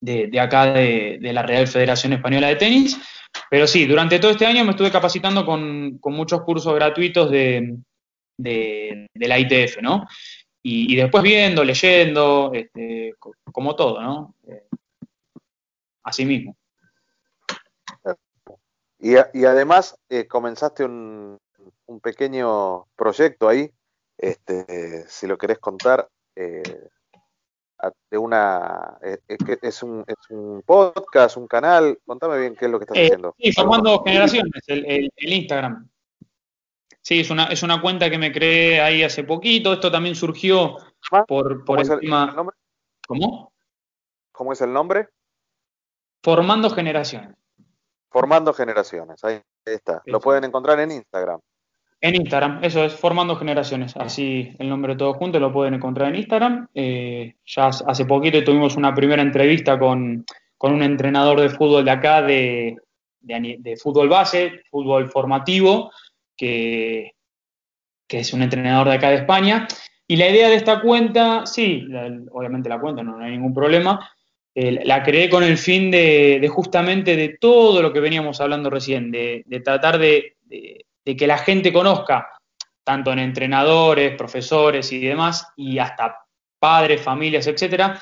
[0.00, 2.98] de, acá de, la Real Federación Española de Tenis.
[3.48, 7.78] Pero sí, durante todo este año me estuve capacitando con, muchos cursos gratuitos de,
[8.36, 10.06] la ITF, ¿no?
[10.62, 13.14] Y, después viendo, leyendo, este,
[13.52, 14.34] como todo, ¿no?
[14.46, 14.66] Eh,
[16.02, 16.56] así mismo.
[18.98, 21.38] Y, además eh, comenzaste un,
[21.86, 23.70] un, pequeño proyecto ahí,
[24.18, 26.62] este, si lo querés contar, eh,
[28.10, 29.18] de una eh,
[29.62, 33.34] es, un, es un podcast, un canal, contame bien qué es lo que estás haciendo.
[33.38, 35.88] Sí, formando generaciones, el, el, Instagram.
[37.00, 39.72] Sí, es una, es una cuenta que me creé ahí hace poquito.
[39.72, 40.76] Esto también surgió
[41.26, 42.34] por, por encima.
[43.06, 43.52] ¿Cómo?
[44.32, 45.08] ¿Cómo es el nombre?
[46.22, 47.34] Formando generaciones.
[48.10, 50.02] Formando generaciones, ahí está.
[50.04, 51.40] Lo pueden encontrar en Instagram.
[52.02, 56.16] En Instagram, eso es Formando Generaciones, así el nombre todo junto lo pueden encontrar en
[56.16, 56.68] Instagram.
[56.74, 60.24] Eh, ya hace poquito tuvimos una primera entrevista con,
[60.58, 62.76] un entrenador de fútbol de acá, de,
[63.82, 65.92] fútbol base, fútbol formativo,
[66.36, 67.12] que,
[68.06, 69.68] que, es un entrenador de acá de España.
[70.06, 71.86] Y la idea de esta cuenta, sí,
[72.32, 74.10] obviamente la cuenta, no, hay ningún problema,
[74.54, 79.12] eh, la creé con el fin de, justamente de todo lo que veníamos hablando recién,
[79.12, 80.36] de, tratar de,
[81.16, 82.30] que la gente conozca,
[82.84, 86.24] tanto en entrenadores, profesores y demás, y hasta
[86.60, 88.00] padres, familias, etcétera,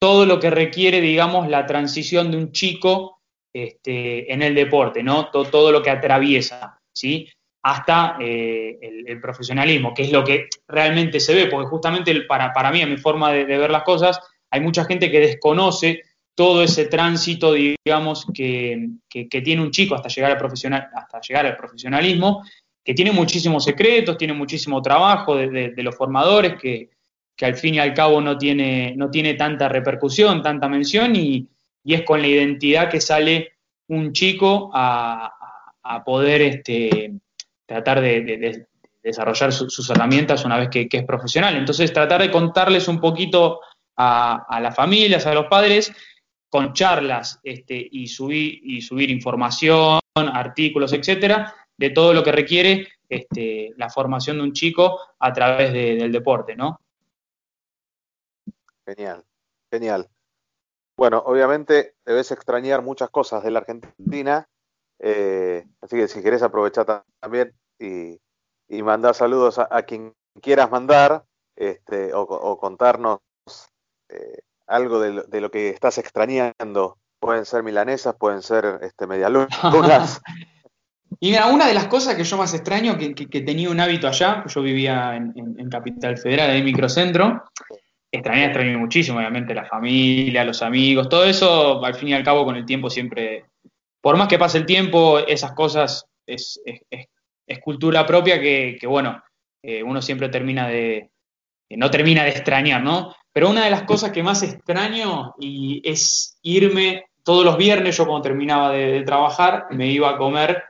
[0.00, 3.18] todo lo que requiere, digamos, la transición de un chico
[3.54, 5.30] este, en el deporte, ¿no?
[5.30, 7.28] Todo, lo que atraviesa, ¿sí?
[7.64, 12.70] Hasta eh, el, profesionalismo, que es lo que realmente se ve, porque justamente para, para
[12.70, 16.02] mí, a mi forma de ver las cosas, hay mucha gente que desconoce
[16.38, 22.44] todo ese tránsito, digamos, que, tiene un chico hasta llegar, al llegar al profesionalismo,
[22.84, 26.90] que tiene muchísimos secretos, tiene muchísimo trabajo de, los formadores, que,
[27.40, 31.48] al fin y al cabo no tiene, no tiene tanta repercusión, tanta mención, y,
[31.84, 33.54] es con la identidad que sale
[33.88, 35.34] un chico a,
[36.06, 37.14] poder este,
[37.66, 38.64] tratar de,
[39.02, 41.56] desarrollar sus herramientas una vez que, es profesional.
[41.56, 43.58] Entonces, tratar de contarles un poquito
[43.96, 45.92] a, las familias, a los padres,
[46.48, 52.88] con charlas este, y, subir, y subir información, artículos, etcétera, de todo lo que requiere
[53.08, 56.80] este, la formación de un chico a través del deporte, ¿no?
[58.84, 59.24] Genial,
[59.70, 60.08] genial.
[60.96, 64.48] Bueno, obviamente debes extrañar muchas cosas de la Argentina,
[64.98, 68.18] eh, así que si querés aprovechar también y,
[68.82, 71.24] mandar saludos a, quien quieras mandar
[71.56, 73.20] este, o contarnos
[74.08, 76.98] eh, algo de lo, que estás extrañando.
[77.18, 79.50] Pueden ser milanesas, pueden ser este, medialunas.
[81.20, 84.44] y mira, una de las cosas que yo más extraño, que, tenía un hábito allá,
[84.46, 87.42] yo vivía en, Capital Federal, en microcentro,
[88.12, 92.44] extrañé, extrañé muchísimo, obviamente, la familia, los amigos, todo eso, al fin y al cabo,
[92.44, 93.46] con el tiempo siempre,
[94.00, 96.60] por más que pase el tiempo, esas cosas es,
[97.62, 99.22] cultura propia que, bueno,
[99.62, 101.10] eh, uno siempre termina de,
[101.76, 103.14] no termina de extrañar, ¿no?
[103.32, 108.06] Pero una de las cosas que más extraño y es irme todos los viernes, yo
[108.06, 110.62] cuando terminaba de, trabajar, me iba a comer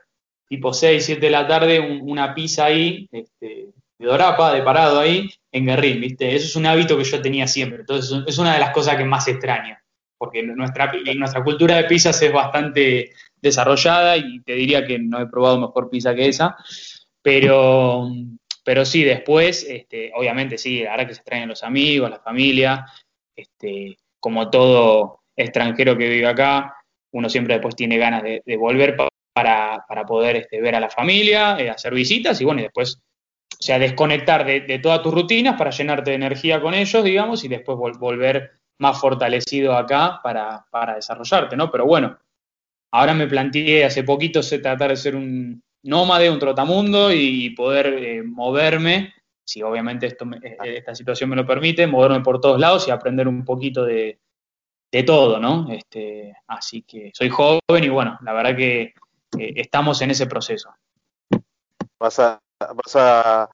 [0.47, 5.29] tipo 6, 7 de la tarde una pizza ahí, este, de dorapa, de parado ahí,
[5.51, 6.35] en Guerrín, ¿viste?
[6.35, 7.79] Eso es un hábito que yo tenía siempre.
[7.79, 9.77] Entonces, es una de las cosas que más extraño,
[10.17, 15.27] porque nuestra, nuestra cultura de pizzas es bastante desarrollada y te diría que no he
[15.27, 16.57] probado mejor pizza que esa,
[17.21, 18.09] pero,
[18.69, 22.85] pero sí, después, este, obviamente sí, ahora que se extrañan los amigos, la familia,
[23.35, 26.75] este, como todo extranjero que vive acá,
[27.11, 28.95] uno siempre después tiene ganas de, volver
[29.33, 33.01] para, poder este, ver a la familia, eh, hacer visitas y bueno, y después,
[33.53, 37.47] o sea, desconectar de, todas tus rutinas para llenarte de energía con ellos, digamos, y
[37.47, 41.71] después volver más fortalecido acá para, para desarrollarte, ¿no?
[41.71, 42.19] Pero bueno,
[42.91, 48.23] ahora me planteé hace poquito tratar de ser un, nómade, un trotamundo y poder eh,
[48.23, 49.13] moverme,
[49.43, 53.27] si obviamente esto eh, esta situación me lo permite, moverme por todos lados y aprender
[53.27, 54.19] un poquito de,
[55.05, 55.71] todo, ¿no?
[55.71, 58.93] Este, así que soy joven y bueno, la verdad que eh,
[59.55, 60.73] estamos en ese proceso.
[61.99, 63.49] Vas a, vas a,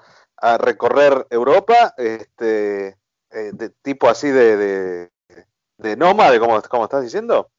[0.59, 2.95] recorrer Europa, este,
[3.31, 5.09] de tipo así de, de,
[5.77, 7.49] de nómade, como, como estás diciendo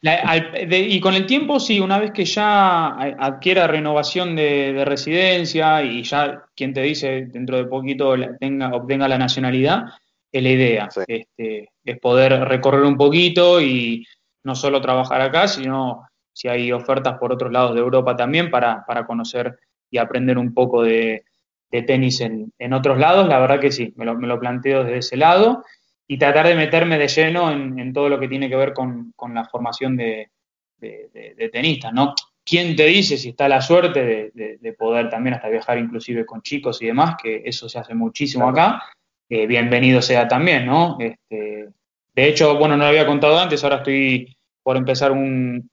[0.00, 6.44] y con el tiempo, sí, una vez que ya adquiera renovación de, residencia y ya
[6.54, 9.86] quien te dice dentro de poquito tenga, obtenga la nacionalidad,
[10.30, 10.88] es la idea.
[11.06, 14.06] Este, es poder recorrer un poquito y
[14.44, 18.84] no solo trabajar acá, sino si hay ofertas por otros lados de Europa también para,
[19.06, 19.58] conocer
[19.98, 21.24] aprender un poco de,
[21.70, 25.64] tenis en, otros lados, la verdad que sí, me lo, planteo desde ese lado
[26.08, 29.44] y tratar de meterme de lleno en, todo lo que tiene que ver con, la
[29.44, 30.30] formación de,
[30.78, 32.14] de, tenistas, ¿no?
[32.44, 36.80] ¿Quién te dice si está la suerte de, poder también hasta viajar inclusive con chicos
[36.80, 38.82] y demás, que eso se hace muchísimo acá?
[39.28, 40.96] Eh, bienvenido sea también, ¿no?
[40.98, 41.68] Este,
[42.14, 45.70] de hecho, bueno, no lo había contado antes, ahora estoy por empezar un,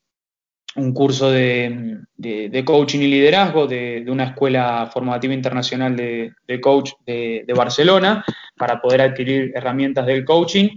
[0.75, 2.01] un curso de,
[2.65, 8.23] coaching y liderazgo de, una escuela formativa internacional de, coach de, Barcelona
[8.57, 10.69] para poder adquirir herramientas del coaching.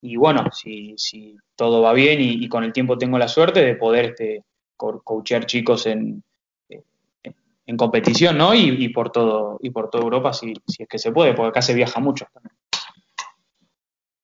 [0.00, 3.76] Y bueno, si, si todo va bien y, con el tiempo tengo la suerte de
[3.76, 4.44] poder este,
[4.76, 6.22] coachear chicos en,
[7.66, 8.54] en competición, ¿no?
[8.54, 11.62] Y, por todo y por toda Europa si, si es que se puede, porque acá
[11.62, 12.26] se viaja mucho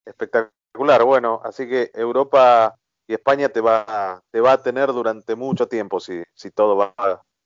[0.05, 5.66] Espectacular, bueno, así que Europa y España te va te va a tener durante mucho
[5.66, 6.94] tiempo si, si todo va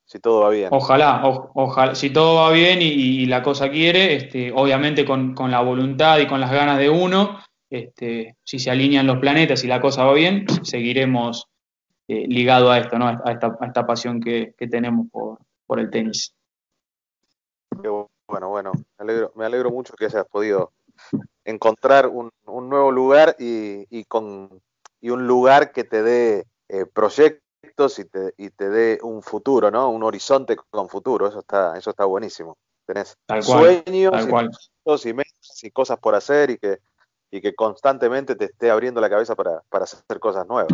[0.05, 0.69] si todo va bien.
[0.71, 1.21] Ojalá,
[1.53, 6.19] ojalá, si todo va bien y, la cosa quiere, este, obviamente con, con, la voluntad
[6.19, 7.39] y con las ganas de uno,
[7.69, 11.49] este, si se alinean los planetas y la cosa va bien, seguiremos
[12.07, 13.07] eh, ligado a esto, ¿no?
[13.07, 16.33] A esta, a esta pasión que, que tenemos por, por el tenis.
[17.73, 20.71] bueno, bueno, me alegro, me alegro mucho que hayas podido
[21.43, 24.61] encontrar un, nuevo lugar y, con,
[25.07, 29.71] y un lugar que te dé eh, proyectos y te, y te dé un futuro,
[29.71, 29.89] ¿no?
[29.89, 32.57] Un horizonte con futuro, eso está, eso está buenísimo.
[32.85, 34.27] Tenés sueños
[35.05, 36.79] Y, y, cosas por hacer y que,
[37.31, 40.73] y que constantemente te esté abriendo la cabeza para, para hacer cosas nuevas.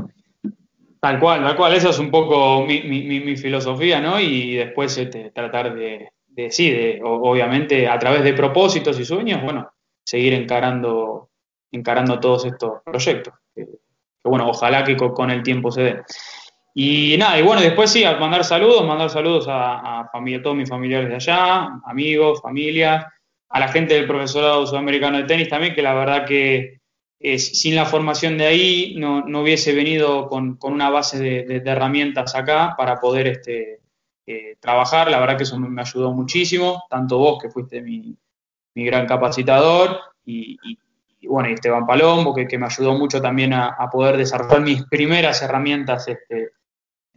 [0.99, 4.19] Tal cual, tal cual, esa es un poco mi, mi, mi filosofía, ¿no?
[4.19, 9.43] Y después este, tratar de, de, sí, de, obviamente a través de propósitos y sueños,
[9.43, 9.71] bueno,
[10.03, 11.29] seguir encarando,
[11.71, 13.35] encarando todos estos proyectos.
[14.23, 16.01] Que, bueno, ojalá que con, el tiempo se dé.
[16.73, 20.69] Y nada, y bueno, después sí, mandar saludos, mandar saludos a, a, familia, todos mis
[20.69, 23.13] familiares de allá, amigos, familia,
[23.49, 26.79] a la gente del profesorado sudamericano de tenis también, que la verdad que
[27.37, 32.35] sin la formación de ahí no, no hubiese venido con, con una base de, herramientas
[32.35, 33.79] acá para poder este,
[34.25, 35.09] eh, trabajar.
[35.09, 38.17] La verdad que eso me, ayudó muchísimo, tanto vos que fuiste mi,
[38.75, 40.57] mi gran capacitador y,
[41.27, 44.83] bueno, y Esteban Palombo que, que, me ayudó mucho también a, a, poder desarrollar mis
[44.85, 46.51] primeras herramientas este,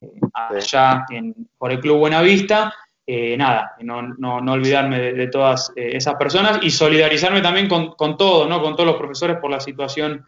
[0.00, 2.72] eh, allá en, por el Club Buenavista
[3.08, 7.94] eh, nada, no, no, no olvidarme de, todas eh, esas personas y solidarizarme también con,
[7.94, 8.60] con todo, ¿no?
[8.60, 10.26] con todos los profesores por la situación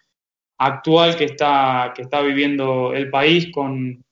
[0.60, 4.04] actual que está, que está viviendo el país con,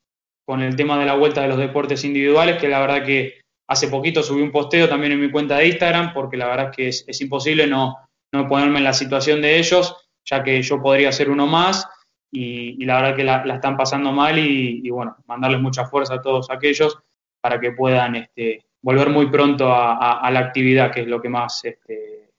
[0.45, 3.87] con el tema de la vuelta de los deportes individuales, que la verdad que hace
[3.87, 7.05] poquito subí un posteo también en mi cuenta de Instagram, porque la verdad que es,
[7.07, 8.06] es imposible no,
[8.37, 11.89] no ponerme en la situación de ellos, ya que yo podría ser uno más,
[12.31, 16.23] y, la verdad que la, están pasando mal y, y, bueno, mandarles mucha fuerza a
[16.23, 16.99] todos aquellos
[17.41, 21.65] para que puedan este, volver muy pronto a, la actividad, que es lo que más,
[21.65, 22.31] este,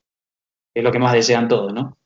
[0.73, 1.96] es lo que más desean todos, ¿no?